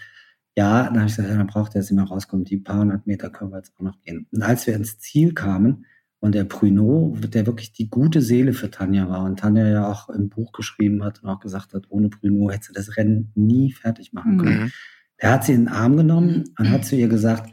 [0.56, 2.46] Ja, dann habe ich gesagt, ja, dann braucht er jetzt nicht mehr rauskommen.
[2.46, 4.26] Die paar hundert Meter können wir jetzt auch noch gehen.
[4.32, 5.84] Und als wir ins Ziel kamen
[6.24, 10.08] und der Bruno, der wirklich die gute Seele für Tanja war und Tanja ja auch
[10.08, 13.72] im Buch geschrieben hat und auch gesagt hat, ohne Bruno hätte sie das Rennen nie
[13.72, 14.62] fertig machen können.
[14.62, 14.72] Mhm.
[15.20, 17.52] Der hat sie in den Arm genommen und hat zu ihr gesagt,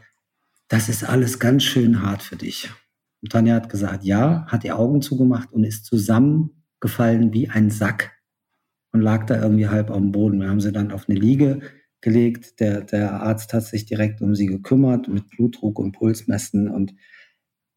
[0.68, 2.70] das ist alles ganz schön hart für dich.
[3.20, 8.12] Und Tanja hat gesagt, ja, hat die Augen zugemacht und ist zusammengefallen wie ein Sack
[8.92, 10.40] und lag da irgendwie halb auf dem Boden.
[10.40, 11.60] Wir haben sie dann auf eine Liege
[12.00, 12.58] gelegt.
[12.58, 16.94] Der, der Arzt hat sich direkt um sie gekümmert mit Blutdruck und Pulsmessen und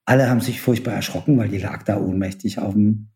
[0.05, 3.09] alle haben sich furchtbar erschrocken, weil die lag da ohnmächtig auf dem,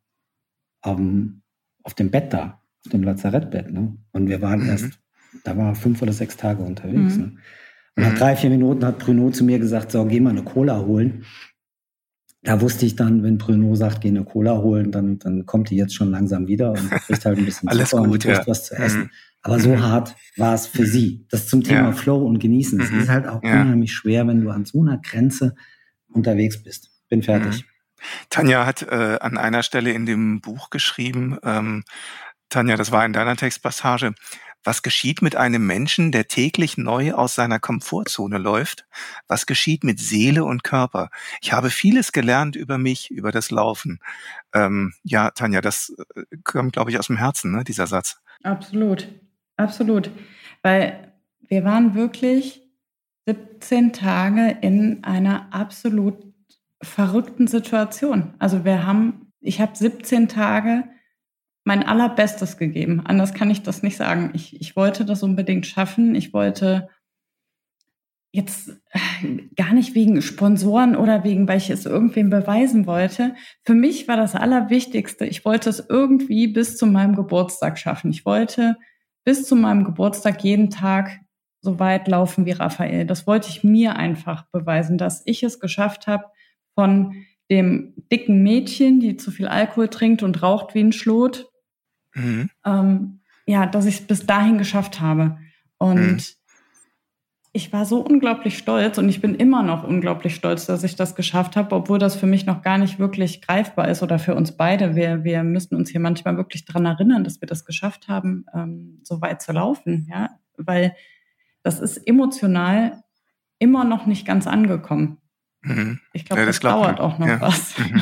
[0.81, 1.43] auf dem,
[1.83, 3.71] auf dem Bett da, auf dem Lazarettbett.
[3.71, 3.97] Ne?
[4.11, 4.69] Und wir waren mhm.
[4.69, 4.99] erst,
[5.43, 7.15] da waren wir fünf oder sechs Tage unterwegs.
[7.15, 7.21] Mhm.
[7.21, 7.37] Ne?
[7.95, 10.79] Und nach drei, vier Minuten hat Bruno zu mir gesagt, so, geh mal eine Cola
[10.79, 11.25] holen.
[12.41, 15.75] Da wusste ich dann, wenn Bruno sagt, geh eine Cola holen, dann, dann kommt die
[15.75, 18.47] jetzt schon langsam wieder und kriegt halt ein bisschen Alles Zucker gut, und ja.
[18.47, 19.01] was zu essen.
[19.01, 19.09] Mhm.
[19.41, 19.81] Aber so mhm.
[19.81, 21.25] hart war es für sie.
[21.29, 21.91] Das zum Thema ja.
[21.91, 22.79] Flow und Genießen.
[22.79, 22.99] Es mhm.
[22.99, 23.61] ist halt auch ja.
[23.61, 25.55] unheimlich schwer, wenn du an so einer Grenze
[26.11, 26.91] unterwegs bist.
[27.09, 27.63] Bin fertig.
[27.63, 28.05] Mhm.
[28.29, 31.83] Tanja hat äh, an einer Stelle in dem Buch geschrieben, ähm,
[32.49, 34.13] Tanja, das war in deiner Textpassage,
[34.63, 38.85] was geschieht mit einem Menschen, der täglich neu aus seiner Komfortzone läuft?
[39.27, 41.11] Was geschieht mit Seele und Körper?
[41.41, 43.99] Ich habe vieles gelernt über mich, über das Laufen.
[44.53, 48.19] Ähm, ja, Tanja, das äh, kommt, glaube ich, aus dem Herzen, ne, dieser Satz.
[48.43, 49.07] Absolut,
[49.55, 50.11] absolut.
[50.61, 51.13] Weil
[51.47, 52.61] wir waren wirklich
[53.29, 56.15] 17 Tage in einer absolut
[56.81, 58.33] verrückten Situation.
[58.39, 60.85] Also wir haben, ich habe 17 Tage
[61.63, 63.01] mein allerbestes gegeben.
[63.05, 64.31] Anders kann ich das nicht sagen.
[64.33, 66.15] Ich, ich wollte das unbedingt schaffen.
[66.15, 66.89] Ich wollte
[68.31, 73.35] jetzt äh, gar nicht wegen Sponsoren oder wegen, weil ich es irgendwem beweisen wollte.
[73.63, 78.09] Für mich war das Allerwichtigste, ich wollte es irgendwie bis zu meinem Geburtstag schaffen.
[78.09, 78.77] Ich wollte
[79.23, 81.19] bis zu meinem Geburtstag jeden Tag
[81.61, 83.05] so weit laufen wie Raphael.
[83.05, 86.25] Das wollte ich mir einfach beweisen, dass ich es geschafft habe,
[86.75, 91.49] von dem dicken Mädchen, die zu viel Alkohol trinkt und raucht wie ein Schlot,
[92.15, 92.49] Mhm.
[92.65, 95.37] Ähm, ja, dass ich es bis dahin geschafft habe.
[95.77, 96.19] Und mhm.
[97.53, 101.15] ich war so unglaublich stolz und ich bin immer noch unglaublich stolz, dass ich das
[101.15, 104.55] geschafft habe, obwohl das für mich noch gar nicht wirklich greifbar ist oder für uns
[104.55, 104.95] beide.
[104.95, 108.99] Wir, wir müssen uns hier manchmal wirklich daran erinnern, dass wir das geschafft haben, ähm,
[109.03, 110.95] so weit zu laufen, ja, weil
[111.69, 113.03] das ist emotional
[113.59, 115.19] immer noch nicht ganz angekommen.
[115.61, 115.99] Mhm.
[116.13, 117.41] Ich glaube, ja, das, das dauert auch noch ja.
[117.41, 117.77] was.
[117.77, 118.01] Mhm.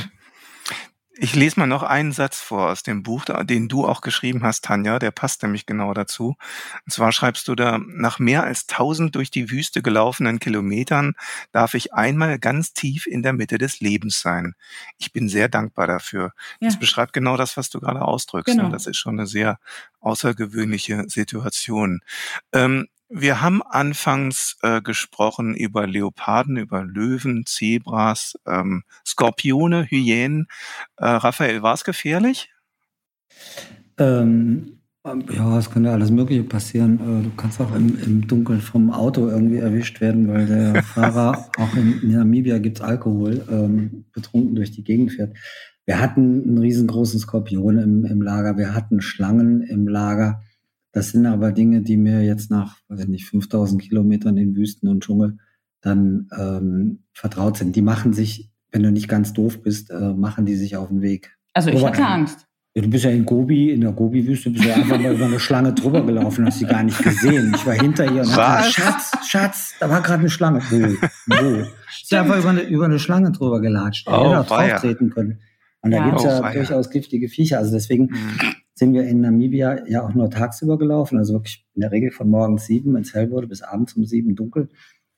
[1.19, 4.65] Ich lese mal noch einen Satz vor aus dem Buch, den du auch geschrieben hast,
[4.65, 6.35] Tanja, der passt nämlich genau dazu.
[6.85, 11.15] Und zwar schreibst du da, nach mehr als tausend durch die Wüste gelaufenen Kilometern
[11.51, 14.53] darf ich einmal ganz tief in der Mitte des Lebens sein.
[14.99, 16.33] Ich bin sehr dankbar dafür.
[16.59, 16.67] Ja.
[16.67, 18.55] Das beschreibt genau das, was du gerade ausdrückst.
[18.55, 18.69] Genau.
[18.69, 19.59] Das ist schon eine sehr
[19.99, 22.01] außergewöhnliche Situation.
[22.53, 30.47] Ähm, wir haben anfangs äh, gesprochen über Leoparden, über Löwen, Zebras, ähm, Skorpione, Hyänen.
[30.97, 32.49] Äh, Raphael, war es gefährlich?
[33.97, 34.77] Ähm,
[35.07, 36.95] Ähm, ja, es könnte alles Mögliche passieren.
[36.95, 41.49] Äh, du kannst auch im, im Dunkeln vom Auto irgendwie erwischt werden, weil der Fahrer,
[41.57, 45.35] auch in Namibia gibt es Alkohol, ähm, betrunken durch die Gegend fährt.
[45.85, 50.41] Wir hatten einen riesengroßen Skorpion im, im Lager, wir hatten Schlangen im Lager.
[50.97, 54.89] Das sind aber Dinge, die mir jetzt nach, weiß ich nicht, 5000 Kilometern in Wüsten
[54.89, 55.37] und Dschungel
[55.79, 57.75] dann ähm, vertraut sind.
[57.75, 61.03] Die machen sich, wenn du nicht ganz doof bist, äh, machen die sich auf den
[61.03, 61.37] Weg.
[61.53, 62.47] Also ich hatte Angst.
[62.73, 65.39] Ja, du bist ja in Gobi, in der Gobi-Wüste, bist ja einfach mal über eine
[65.39, 67.53] Schlange drüber gelaufen, hast sie gar nicht gesehen.
[67.55, 70.63] Ich war hinter ihr und dachte, Schatz, Schatz, da war gerade eine Schlange.
[70.71, 70.79] Wo?
[71.27, 71.59] Wo?
[72.01, 74.07] Ist ja einfach über eine, über eine Schlange drüber gelatscht.
[74.07, 75.41] Oh, hätte drauf treten können.
[75.81, 76.05] Und da ja.
[76.05, 77.59] gibt es ja oh, durchaus giftige Viecher.
[77.59, 78.55] Also deswegen mhm.
[78.77, 81.17] Sind wir in Namibia ja auch nur tagsüber gelaufen.
[81.17, 84.05] Also wirklich in der Regel von morgens sieben, wenn es hell wurde, bis abends um
[84.05, 84.69] sieben dunkel.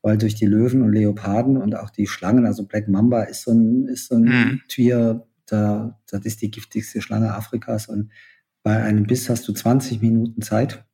[0.01, 3.51] Weil durch die Löwen und Leoparden und auch die Schlangen, also Black Mamba ist so
[3.51, 4.61] ein, ist so ein mhm.
[4.69, 8.11] Tier, da, das ist die giftigste Schlange Afrikas und
[8.63, 10.85] bei einem Biss hast du 20 Minuten Zeit,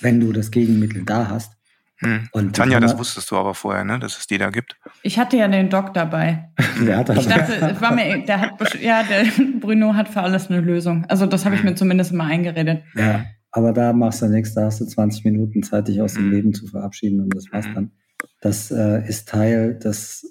[0.00, 1.56] wenn du das Gegenmittel da hast.
[2.02, 2.28] Hm.
[2.32, 4.76] Und Tanja, das wusstest du aber vorher, ne, dass es die da gibt.
[5.02, 6.50] Ich hatte ja den Doc dabei.
[6.86, 9.24] der hat ich dachte, war mir, der hat, ja, der
[9.60, 11.04] Bruno hat für alles eine Lösung.
[11.06, 11.70] Also das habe ich hm.
[11.70, 12.82] mir zumindest mal eingeredet.
[12.96, 16.24] Ja, aber da machst du nichts, da hast du 20 Minuten Zeit, dich aus dem
[16.24, 16.30] hm.
[16.32, 17.74] Leben zu verabschieden und das war's hm.
[17.74, 17.90] dann.
[18.40, 20.26] Das äh, ist Teil, das,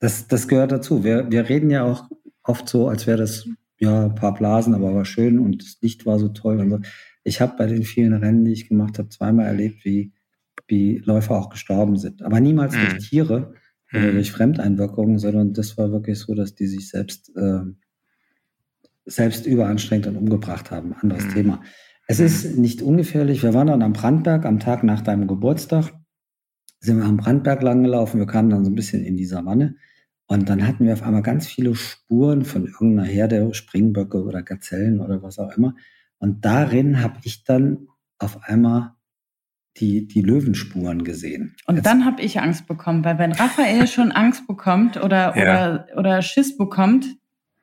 [0.00, 1.04] das, das gehört dazu.
[1.04, 2.08] Wir, wir reden ja auch
[2.42, 3.46] oft so, als wäre das
[3.78, 6.58] ja ein paar Blasen, aber war schön und das Licht war so toll.
[6.58, 6.80] Und so.
[7.22, 10.12] Ich habe bei den vielen Rennen, die ich gemacht habe, zweimal erlebt, wie,
[10.66, 12.22] wie Läufer auch gestorben sind.
[12.22, 12.80] Aber niemals mhm.
[12.80, 13.54] durch Tiere
[13.92, 13.98] mhm.
[13.98, 17.60] oder durch Fremdeinwirkungen, sondern das war wirklich so, dass die sich selbst, äh,
[19.04, 20.94] selbst überanstrengt und umgebracht haben.
[20.94, 21.30] Anderes mhm.
[21.30, 21.62] Thema.
[22.06, 23.42] Es ist nicht ungefährlich.
[23.42, 25.92] Wir waren dann am Brandberg am Tag nach deinem Geburtstag.
[26.80, 28.20] Sind wir am Brandberg langgelaufen.
[28.20, 29.76] Wir kamen dann so ein bisschen in die Savanne.
[30.26, 35.00] Und dann hatten wir auf einmal ganz viele Spuren von irgendeiner Herde, Springböcke oder Gazellen
[35.00, 35.74] oder was auch immer.
[36.18, 37.88] Und darin habe ich dann
[38.18, 38.92] auf einmal
[39.78, 41.56] die, die Löwenspuren gesehen.
[41.66, 45.42] Und Jetzt, dann habe ich Angst bekommen, weil wenn Raphael schon Angst bekommt oder, ja.
[45.42, 47.06] oder, oder Schiss bekommt,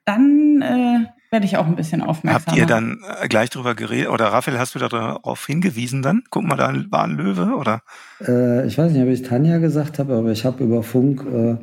[0.06, 2.48] dann äh, werde ich auch ein bisschen aufmerksam.
[2.48, 6.24] Habt ihr dann äh, gleich drüber geredet oder Raphael, hast du darauf hingewiesen dann?
[6.30, 7.82] Guck mal, da war ein Löwe oder?
[8.20, 11.58] Äh, ich weiß nicht, ob ich Tanja gesagt habe, aber ich habe über Funk äh,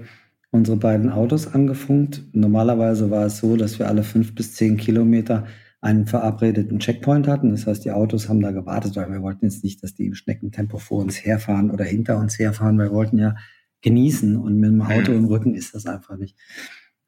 [0.51, 2.23] unsere beiden Autos angefunkt.
[2.33, 5.47] Normalerweise war es so, dass wir alle fünf bis zehn Kilometer
[5.81, 7.51] einen verabredeten Checkpoint hatten.
[7.51, 10.15] Das heißt, die Autos haben da gewartet, weil wir wollten jetzt nicht, dass die im
[10.15, 12.79] Schneckentempo vor uns herfahren oder hinter uns herfahren.
[12.79, 13.37] Wir wollten ja
[13.83, 16.37] genießen und mit dem Auto im Rücken ist das einfach nicht.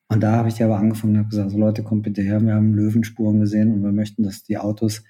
[0.09, 2.55] Und da habe ich aber angefangen und habe gesagt, so Leute, kommt bitte her, wir
[2.55, 5.05] haben Löwenspuren gesehen und wir möchten, dass die Autos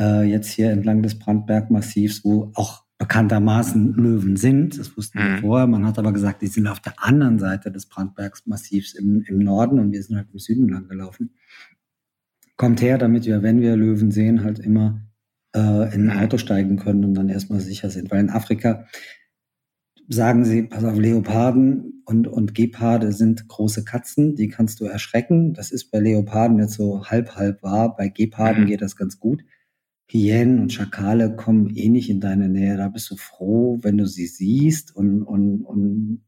[0.00, 4.78] äh, jetzt hier entlang des Brandbergmassivs, wo auch bekanntermaßen Löwen sind.
[4.78, 5.38] Das wussten wir mhm.
[5.40, 5.66] vorher.
[5.66, 9.78] Man hat aber gesagt, die sind auf der anderen Seite des Brandbergsmassivs im, im Norden
[9.78, 11.34] und wir sind halt im Süden lang gelaufen.
[12.56, 15.02] Kommt her, damit wir, wenn wir Löwen sehen, halt immer
[15.54, 16.24] äh, in ein.
[16.24, 18.10] Auto steigen können und dann erstmal sicher sind.
[18.10, 18.86] Weil in Afrika
[20.08, 25.52] sagen sie, pass auf, Leoparden und, und Geparde sind große Katzen, die kannst du erschrecken.
[25.52, 27.96] Das ist bei Leoparden jetzt so halb, halb wahr.
[27.96, 28.68] Bei Geparden mhm.
[28.68, 29.42] geht das ganz gut.
[30.08, 32.76] Hyänen und Schakale kommen eh nicht in deine Nähe.
[32.76, 36.22] Da bist du froh, wenn du sie siehst und, und, und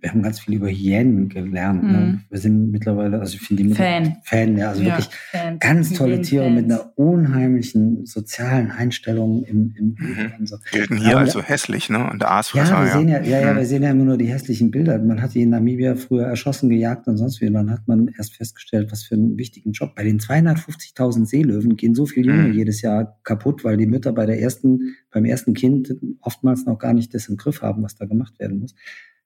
[0.00, 1.82] wir haben ganz viel über Hyänen gelernt.
[1.82, 1.88] Ne?
[1.88, 1.94] Mhm.
[1.94, 2.20] Ne?
[2.30, 4.16] Wir sind mittlerweile, also ich finde die Fan.
[4.24, 5.58] Fan, ja, also ja, wirklich Fan.
[5.58, 10.32] ganz tolle Tiere mit einer unheimlichen sozialen Einstellung im, im mhm.
[10.38, 10.56] und so.
[10.72, 12.08] Gelten hier Aber, also hässlich, ne?
[12.10, 13.58] Und der Aasfresser, ja, wir sehen ja, ja, ja, mhm.
[13.58, 14.98] wir sehen ja immer nur die hässlichen Bilder.
[14.98, 17.46] Man hat die in Namibia früher erschossen, gejagt und sonst wie.
[17.46, 19.94] Und dann hat man erst festgestellt, was für einen wichtigen Job.
[19.94, 22.54] Bei den 250.000 Seelöwen gehen so viele Junge mhm.
[22.54, 26.94] jedes Jahr kaputt, weil die Mütter bei der ersten, beim ersten Kind oftmals noch gar
[26.94, 28.74] nicht das im Griff haben, was da gemacht werden muss.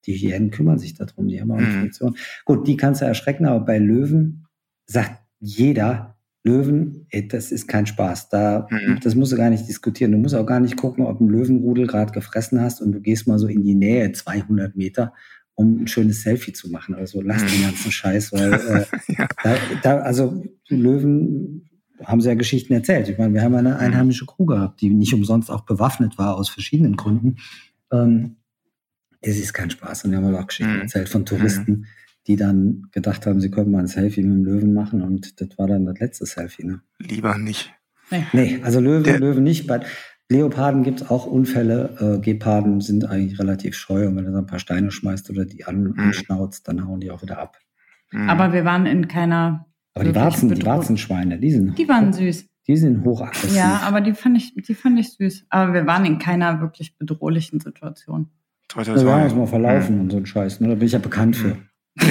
[0.06, 1.80] Die Hyänen kümmern sich darum, die haben auch eine mhm.
[1.80, 2.16] Funktion.
[2.44, 4.46] Gut, die kannst du erschrecken, aber bei Löwen
[4.86, 8.28] sagt jeder, Löwen, ey, das ist kein Spaß.
[8.28, 9.00] Da, mhm.
[9.02, 10.12] Das musst du gar nicht diskutieren.
[10.12, 13.26] Du musst auch gar nicht gucken, ob ein Löwenrudel gerade gefressen hast und du gehst
[13.26, 15.14] mal so in die Nähe, 200 Meter,
[15.54, 16.94] um ein schönes Selfie zu machen.
[16.94, 17.48] Also lass mhm.
[17.48, 18.52] den ganzen Scheiß, weil
[19.08, 19.28] äh, ja.
[19.42, 21.70] da, da, also Löwen
[22.02, 23.08] haben sie ja Geschichten erzählt.
[23.08, 23.76] Ich meine, wir haben eine mhm.
[23.76, 27.36] einheimische Crew gehabt, die nicht umsonst auch bewaffnet war aus verschiedenen Gründen.
[27.90, 28.36] Ähm,
[29.24, 30.04] es ist kein Spaß.
[30.04, 30.80] Und wir haben auch Geschichten mhm.
[30.82, 31.86] erzählt von Touristen, mhm.
[32.26, 35.56] die dann gedacht haben, sie könnten mal ein Selfie mit dem Löwen machen und das
[35.58, 36.64] war dann das letzte Selfie.
[36.64, 36.80] Ne?
[36.98, 37.72] Lieber nicht.
[38.10, 39.66] Nee, nee also Löwen, Der Löwen nicht.
[39.66, 39.80] Bei
[40.30, 42.18] Leoparden gibt es auch Unfälle.
[42.18, 45.44] Äh, Geparden sind eigentlich relativ scheu und wenn du dann ein paar Steine schmeißt oder
[45.44, 45.98] die an, mhm.
[45.98, 47.58] anschnauzt, dann hauen die auch wieder ab.
[48.10, 48.30] Mhm.
[48.30, 49.66] Aber wir waren in keiner.
[49.94, 51.78] Aber die Warzen, die Warzenschweine, die sind.
[51.78, 52.46] Die waren süß.
[52.66, 53.54] Die sind hochaggressiv.
[53.54, 55.46] Ja, aber die fand ich, die fand ich süß.
[55.50, 58.30] Aber wir waren in keiner wirklich bedrohlichen Situation.
[58.74, 59.04] Toi, toi, toi.
[59.04, 60.00] Ja, mal verlaufen mhm.
[60.02, 60.60] und so ein Scheiß.
[60.60, 60.68] Ne?
[60.68, 61.56] Da bin ich ja bekannt für.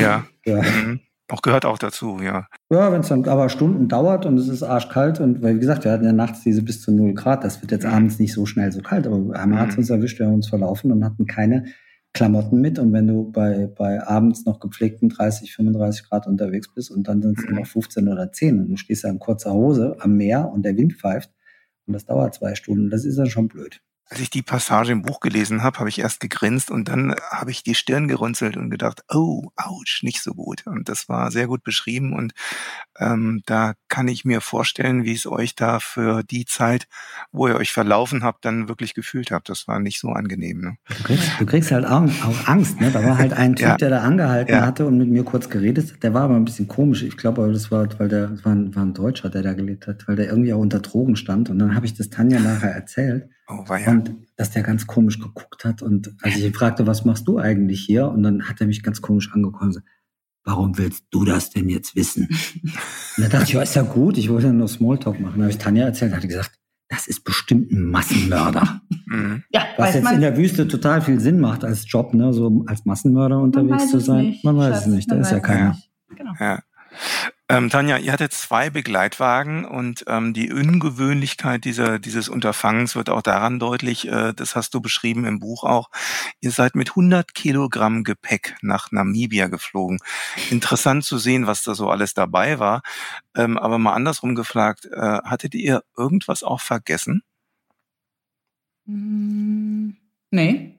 [0.01, 0.25] Ja.
[0.45, 0.61] ja.
[0.61, 1.01] Mhm.
[1.29, 2.47] Auch gehört auch dazu, ja.
[2.69, 5.83] Ja, wenn es dann aber Stunden dauert und es ist arschkalt und weil, wie gesagt,
[5.83, 7.93] wir hatten ja nachts diese bis zu 0 Grad, das wird jetzt mhm.
[7.93, 9.81] abends nicht so schnell so kalt, aber einmal hat es mhm.
[9.81, 11.65] uns erwischt, wir haben uns verlaufen und hatten keine
[12.13, 16.91] Klamotten mit und wenn du bei, bei abends noch gepflegten 30, 35 Grad unterwegs bist
[16.91, 17.55] und dann sind es mhm.
[17.55, 20.77] noch 15 oder 10 und du stehst da in kurzer Hose am Meer und der
[20.77, 21.31] Wind pfeift
[21.87, 23.81] und das dauert zwei Stunden, das ist dann schon blöd.
[24.13, 27.49] Als ich die Passage im Buch gelesen habe, habe ich erst gegrinst und dann habe
[27.49, 30.67] ich die Stirn gerunzelt und gedacht, oh, ouch, nicht so gut.
[30.67, 32.33] Und das war sehr gut beschrieben und
[32.99, 36.87] ähm, da kann ich mir vorstellen, wie es euch da für die Zeit,
[37.31, 39.49] wo ihr euch verlaufen habt, dann wirklich gefühlt habt.
[39.49, 40.61] Das war nicht so angenehm.
[40.61, 40.77] Ne?
[40.89, 42.79] Du, kriegst, du kriegst halt auch, auch Angst.
[42.79, 42.91] Ne?
[42.91, 43.77] Da war halt ein Typ, ja.
[43.77, 44.63] der da angehalten ja.
[44.67, 46.03] hatte und mit mir kurz geredet hat.
[46.03, 47.01] Der war aber ein bisschen komisch.
[47.01, 49.87] Ich glaube, das war, weil der das war ein, war ein Deutscher, der da gelebt
[49.87, 51.49] hat, weil der irgendwie auch unter Drogen stand.
[51.49, 53.27] Und dann habe ich das Tanja nachher erzählt.
[53.47, 53.91] Oh, war ja.
[53.91, 55.81] Und dass der ganz komisch geguckt hat.
[55.81, 58.07] Und als ich ihn fragte, was machst du eigentlich hier?
[58.07, 59.87] Und dann hat er mich ganz komisch angekommen und gesagt,
[60.45, 62.27] warum willst du das denn jetzt wissen?
[63.17, 65.35] und da dachte ich, ja, ist ja gut, ich wollte ja nur Smalltalk machen.
[65.37, 68.81] Da habe ich Tanja erzählt, hat gesagt, das ist bestimmt ein Massenmörder.
[69.05, 69.43] Mhm.
[69.49, 72.85] ja, Was jetzt in der Wüste total viel Sinn macht als Job, ne, so als
[72.85, 74.27] Massenmörder unterwegs zu sein.
[74.27, 74.43] Nicht.
[74.43, 75.77] Man weiß es nicht, da ist ja keiner.
[76.15, 76.31] Genau.
[76.39, 76.61] Ja.
[77.49, 83.21] Ähm, Tanja, ihr hattet zwei Begleitwagen und ähm, die Ungewöhnlichkeit dieser, dieses Unterfangens wird auch
[83.21, 85.89] daran deutlich, äh, das hast du beschrieben im Buch auch,
[86.39, 89.99] ihr seid mit 100 Kilogramm Gepäck nach Namibia geflogen.
[90.51, 92.81] Interessant zu sehen, was da so alles dabei war.
[93.35, 97.23] Ähm, aber mal andersrum gefragt, äh, hattet ihr irgendwas auch vergessen?
[98.85, 99.91] Mm,
[100.31, 100.77] nee.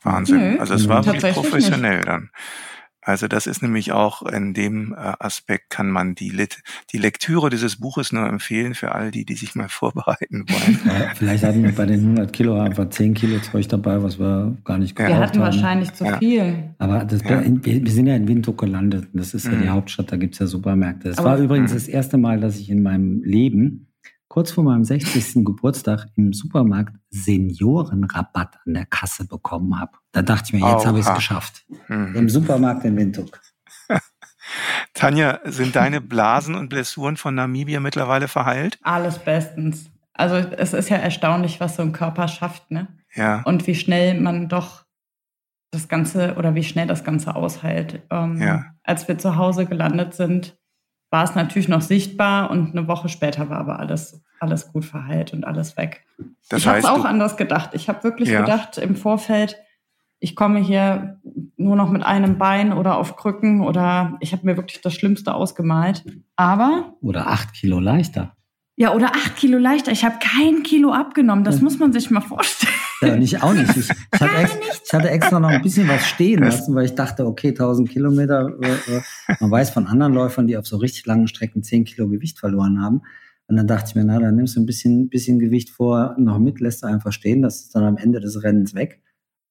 [0.00, 0.52] Wahnsinn.
[0.54, 2.08] Nee, also es war wirklich professionell nicht.
[2.08, 2.30] dann.
[3.04, 7.50] Also das ist nämlich auch in dem äh, Aspekt kann man die, Lit die Lektüre
[7.50, 10.78] dieses Buches nur empfehlen für all die, die sich mal vorbereiten wollen.
[10.86, 14.56] Ja, vielleicht hatten wir bei den 100 Kilo einfach 10 Kilo Zeug dabei, was wir
[14.64, 15.20] gar nicht gebraucht haben.
[15.20, 15.44] Wir hatten haben.
[15.44, 16.74] wahrscheinlich zu viel.
[16.78, 17.42] Aber das, ja.
[17.44, 19.08] wir, sind ja in Windhoek gelandet.
[19.12, 19.72] Das ist ja die mhm.
[19.72, 21.08] Hauptstadt, da gibt's ja Supermärkte.
[21.08, 21.74] Es war übrigens mhm.
[21.74, 23.91] das erste Mal, dass ich in meinem Leben
[24.32, 25.44] kurz vor meinem 60.
[25.44, 29.92] Geburtstag im Supermarkt Seniorenrabatt an der Kasse bekommen habe.
[30.10, 31.66] Da dachte ich mir, jetzt habe ich es geschafft.
[31.88, 32.14] Mhm.
[32.14, 33.38] Im Supermarkt in Windhoek.
[34.94, 38.78] Tanja, sind deine Blasen und Blessuren von Namibia mittlerweile verheilt?
[38.80, 39.90] Alles bestens.
[40.14, 42.88] Also es ist ja erstaunlich, was so ein Körper schafft, ne?
[43.14, 43.42] Ja.
[43.42, 44.86] Und wie schnell man doch
[45.72, 48.00] das Ganze oder wie schnell das Ganze aushält.
[48.10, 48.64] Ähm, ja.
[48.82, 50.56] Als wir zu Hause gelandet sind,
[51.12, 55.34] war es natürlich noch sichtbar und eine Woche später war aber alles, alles gut verheilt
[55.34, 56.06] und alles weg.
[56.48, 57.70] Das ich habe es auch anders gedacht.
[57.74, 58.40] Ich habe wirklich ja.
[58.40, 59.58] gedacht im Vorfeld,
[60.20, 61.20] ich komme hier
[61.58, 65.34] nur noch mit einem Bein oder auf Krücken oder ich habe mir wirklich das Schlimmste
[65.34, 66.02] ausgemalt.
[66.36, 66.94] Aber.
[67.02, 68.34] Oder acht Kilo leichter.
[68.82, 69.92] Ja, oder acht Kilo leichter.
[69.92, 71.44] Ich habe kein Kilo abgenommen.
[71.44, 71.62] Das ja.
[71.62, 72.72] muss man sich mal vorstellen.
[73.00, 73.76] Ja, nicht auch nicht.
[73.76, 76.96] Ich, ich, hatte extra, ich, hatte extra, noch ein bisschen was stehen lassen, weil ich
[76.96, 78.50] dachte, okay, 1000 Kilometer.
[78.60, 82.08] Äh, äh, man weiß von anderen Läufern, die auf so richtig langen Strecken 10 Kilo
[82.08, 83.02] Gewicht verloren haben.
[83.46, 86.40] Und dann dachte ich mir, na, dann nimmst du ein bisschen, bisschen Gewicht vor noch
[86.40, 87.40] mit, lässt du einfach stehen.
[87.40, 89.00] Das ist dann am Ende des Rennens weg.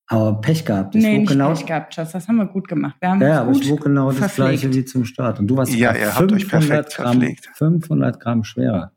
[0.07, 0.93] Aber Pech gehabt.
[0.93, 2.11] Ich nee, nicht genau, Pech gehabt, Schatz.
[2.11, 2.97] Das haben wir gut gemacht.
[2.99, 4.25] Wir haben ja, aber ich wog genau verpflegt.
[4.25, 5.39] das gleiche wie zum Start.
[5.39, 7.23] Und du warst ja, ihr 500 Gramm,
[7.53, 8.91] 500 Gramm schwerer.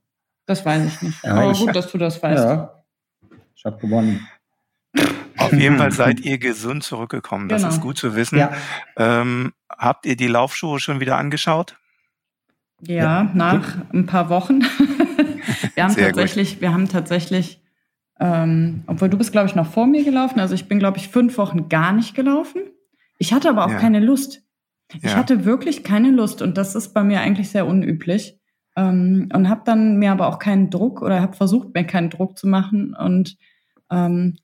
[0.47, 1.25] Das weiß ich nicht.
[1.25, 2.45] Ja, Aber ich, gut, dass du das weißt.
[2.45, 2.85] Ja,
[3.55, 4.27] ich habe gewonnen.
[5.39, 7.49] Auf jeden Fall seid ihr gesund zurückgekommen.
[7.49, 7.75] Das genau.
[7.75, 8.39] ist gut zu wissen.
[8.39, 8.53] Ja.
[8.97, 11.77] Ähm, habt ihr die Laufschuhe schon wieder angeschaut?
[12.81, 13.31] Ja, ja.
[13.35, 14.61] nach ein paar Wochen.
[15.75, 16.61] wir haben Sehr tatsächlich, gut.
[16.61, 17.61] wir haben tatsächlich,
[18.21, 20.39] ähm, obwohl du bist, glaube ich, noch vor mir gelaufen.
[20.41, 22.63] Also ich bin, glaube ich, fünf Wochen gar nicht gelaufen.
[23.19, 23.79] Ich hatte aber auch ja.
[23.79, 24.43] keine Lust.
[25.03, 28.39] Ich hatte wirklich keine Lust und das ist bei mir eigentlich sehr unüblich.
[28.77, 32.39] Ähm, und habe dann mir aber auch keinen Druck oder habe versucht, mir keinen Druck
[32.39, 33.37] zu machen und
[33.91, 34.37] ähm,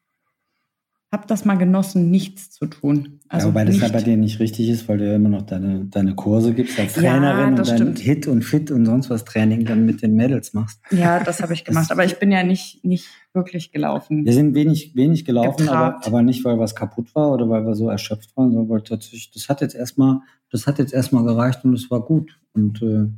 [1.12, 3.18] habe das mal genossen, nichts zu tun.
[3.28, 5.42] Also ja, wobei das ja bei dir nicht richtig ist, weil du ja immer noch
[5.42, 7.98] deine, deine Kurse gibst als Trainerin ja, und dein stimmt.
[7.98, 10.80] Hit und Fit und sonst was Training dann mit den Mädels machst.
[10.92, 14.24] Ja, das habe ich gemacht, aber ich bin ja nicht, nicht wirklich gelaufen.
[14.24, 17.74] Wir sind wenig, wenig gelaufen, aber, aber nicht, weil was kaputt war oder weil wir
[17.74, 20.20] so erschöpft waren, sondern weil tatsächlich, das hat jetzt erstmal,
[20.52, 22.38] das hat jetzt erstmal gereicht und es war gut.
[22.52, 23.08] Und äh,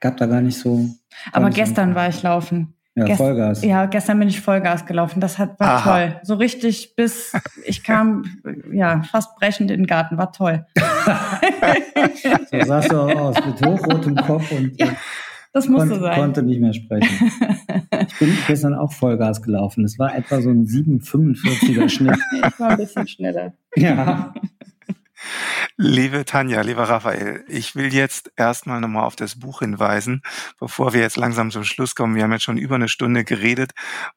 [0.00, 0.88] gab da gar nicht so.
[1.32, 2.74] Aber gestern so war ich laufen.
[2.96, 3.64] Ja, Gest Vollgas.
[3.64, 5.20] Ja, gestern bin ich Vollgas gelaufen.
[5.20, 5.90] Das hat, war Aha.
[5.90, 6.20] toll.
[6.22, 7.32] So richtig bis
[7.64, 8.24] ich kam,
[8.72, 10.18] ja, fast brechend in den Garten.
[10.18, 10.66] War toll.
[12.50, 14.88] so sahst du auch aus, mit hochrotem Kopf und ja,
[15.52, 16.20] das musste konnte, sein.
[16.20, 17.30] konnte nicht mehr sprechen.
[18.08, 19.84] Ich bin gestern auch Vollgas gelaufen.
[19.84, 22.18] Es war etwa so ein 7,45er Schnitt.
[22.32, 23.52] Ich war ein bisschen schneller.
[23.76, 24.34] Ja.
[25.76, 30.22] Liebe Tanja, lieber Raphael, ich will jetzt erstmal nochmal auf das Buch hinweisen,
[30.58, 32.14] bevor wir jetzt langsam zum Schluss kommen.
[32.14, 33.72] Wir haben jetzt schon über eine Stunde geredet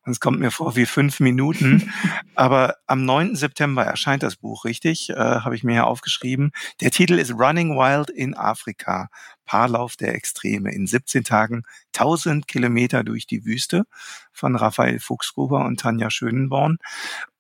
[0.05, 1.93] und es kommt mir vor wie fünf Minuten.
[2.35, 3.35] Aber am 9.
[3.35, 5.09] September erscheint das Buch, richtig?
[5.09, 6.51] Äh, Habe ich mir ja aufgeschrieben.
[6.81, 9.09] Der Titel ist Running Wild in Afrika.
[9.45, 10.71] Paarlauf der Extreme.
[10.73, 11.63] In 17 Tagen
[11.95, 13.85] 1000 Kilometer durch die Wüste
[14.31, 16.77] von Raphael Fuchsgruber und Tanja Schönenborn.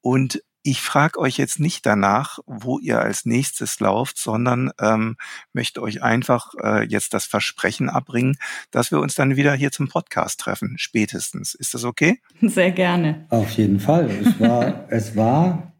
[0.01, 5.17] Und ich frage euch jetzt nicht danach, wo ihr als nächstes lauft, sondern ähm,
[5.51, 8.37] möchte euch einfach äh, jetzt das Versprechen abbringen,
[8.71, 11.53] dass wir uns dann wieder hier zum Podcast treffen, spätestens.
[11.53, 12.21] Ist das okay?
[12.41, 13.25] Sehr gerne.
[13.29, 14.09] Auf jeden Fall.
[14.09, 15.73] Es war, es war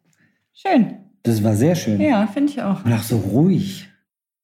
[0.54, 0.98] schön.
[1.24, 2.02] Das war sehr schön.
[2.02, 2.84] Ja, finde ich auch.
[2.84, 3.90] Und auch so ruhig.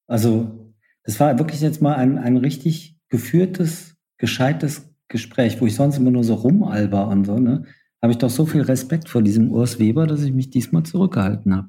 [0.08, 0.74] Also,
[1.04, 6.12] das war wirklich jetzt mal ein, ein richtig geführtes, gescheites Gespräch, wo ich sonst immer
[6.12, 7.66] nur so rumalber und so, ne?
[8.02, 11.56] Habe ich doch so viel Respekt vor diesem Urs Weber, dass ich mich diesmal zurückgehalten
[11.56, 11.68] habe.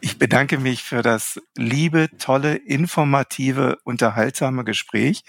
[0.00, 5.22] Ich bedanke mich für das liebe, tolle, informative, unterhaltsame Gespräch.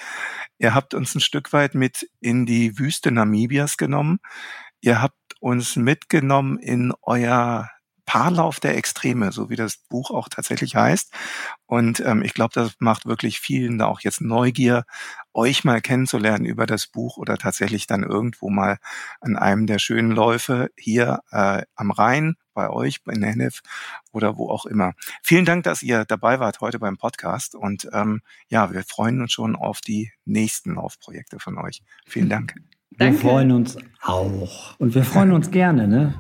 [0.58, 4.20] Ihr habt uns ein Stück weit mit in die Wüste Namibias genommen.
[4.82, 7.70] Ihr habt uns mitgenommen in euer
[8.10, 11.14] Paarlauf der Extreme, so wie das Buch auch tatsächlich heißt.
[11.68, 14.86] Und ähm, ich glaube, das macht wirklich vielen da auch jetzt Neugier,
[15.32, 18.80] euch mal kennenzulernen über das Buch oder tatsächlich dann irgendwo mal
[19.22, 23.62] an einem der schönen Läufe hier äh, am Rhein bei euch in Hennef
[24.12, 24.93] oder wo auch immer.
[25.22, 29.34] Vielen Dank, dass ihr dabei wart heute beim Podcast und ähm, ja, wir freuen uns
[29.34, 31.84] schon auf die nächsten Laufprojekte von euch.
[32.07, 32.55] Vielen Dank.
[32.89, 33.20] Wir Danke.
[33.20, 36.16] freuen uns auch und wir freuen uns gerne, ne?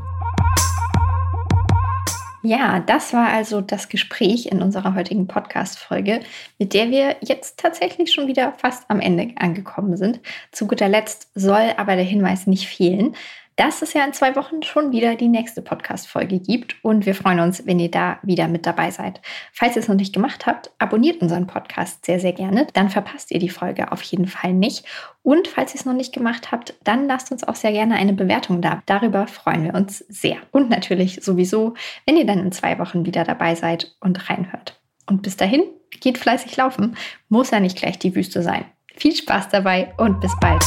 [2.41, 6.21] Ja, das war also das Gespräch in unserer heutigen Podcast-Folge,
[6.57, 10.21] mit der wir jetzt tatsächlich schon wieder fast am Ende angekommen sind.
[10.53, 13.15] Zu guter Letzt soll aber der Hinweis nicht fehlen
[13.59, 17.41] dass es ja in zwei Wochen schon wieder die nächste Podcast-Folge gibt und wir freuen
[17.41, 19.19] uns, wenn ihr da wieder mit dabei seid.
[19.51, 22.67] Falls ihr es noch nicht gemacht habt, abonniert unseren Podcast sehr, sehr gerne.
[22.71, 24.85] Dann verpasst ihr die Folge auf jeden Fall nicht.
[25.23, 28.13] Und falls ihr es noch nicht gemacht habt, dann lasst uns auch sehr gerne eine
[28.13, 28.81] Bewertung da.
[28.85, 30.37] Darüber freuen wir uns sehr.
[30.51, 31.73] Und natürlich sowieso,
[32.05, 34.79] wenn ihr dann in zwei Wochen wieder dabei seid und reinhört.
[35.05, 35.63] Und bis dahin,
[35.99, 36.95] geht fleißig laufen.
[37.27, 38.63] Muss ja nicht gleich die Wüste sein.
[38.95, 40.63] Viel Spaß dabei und bis bald.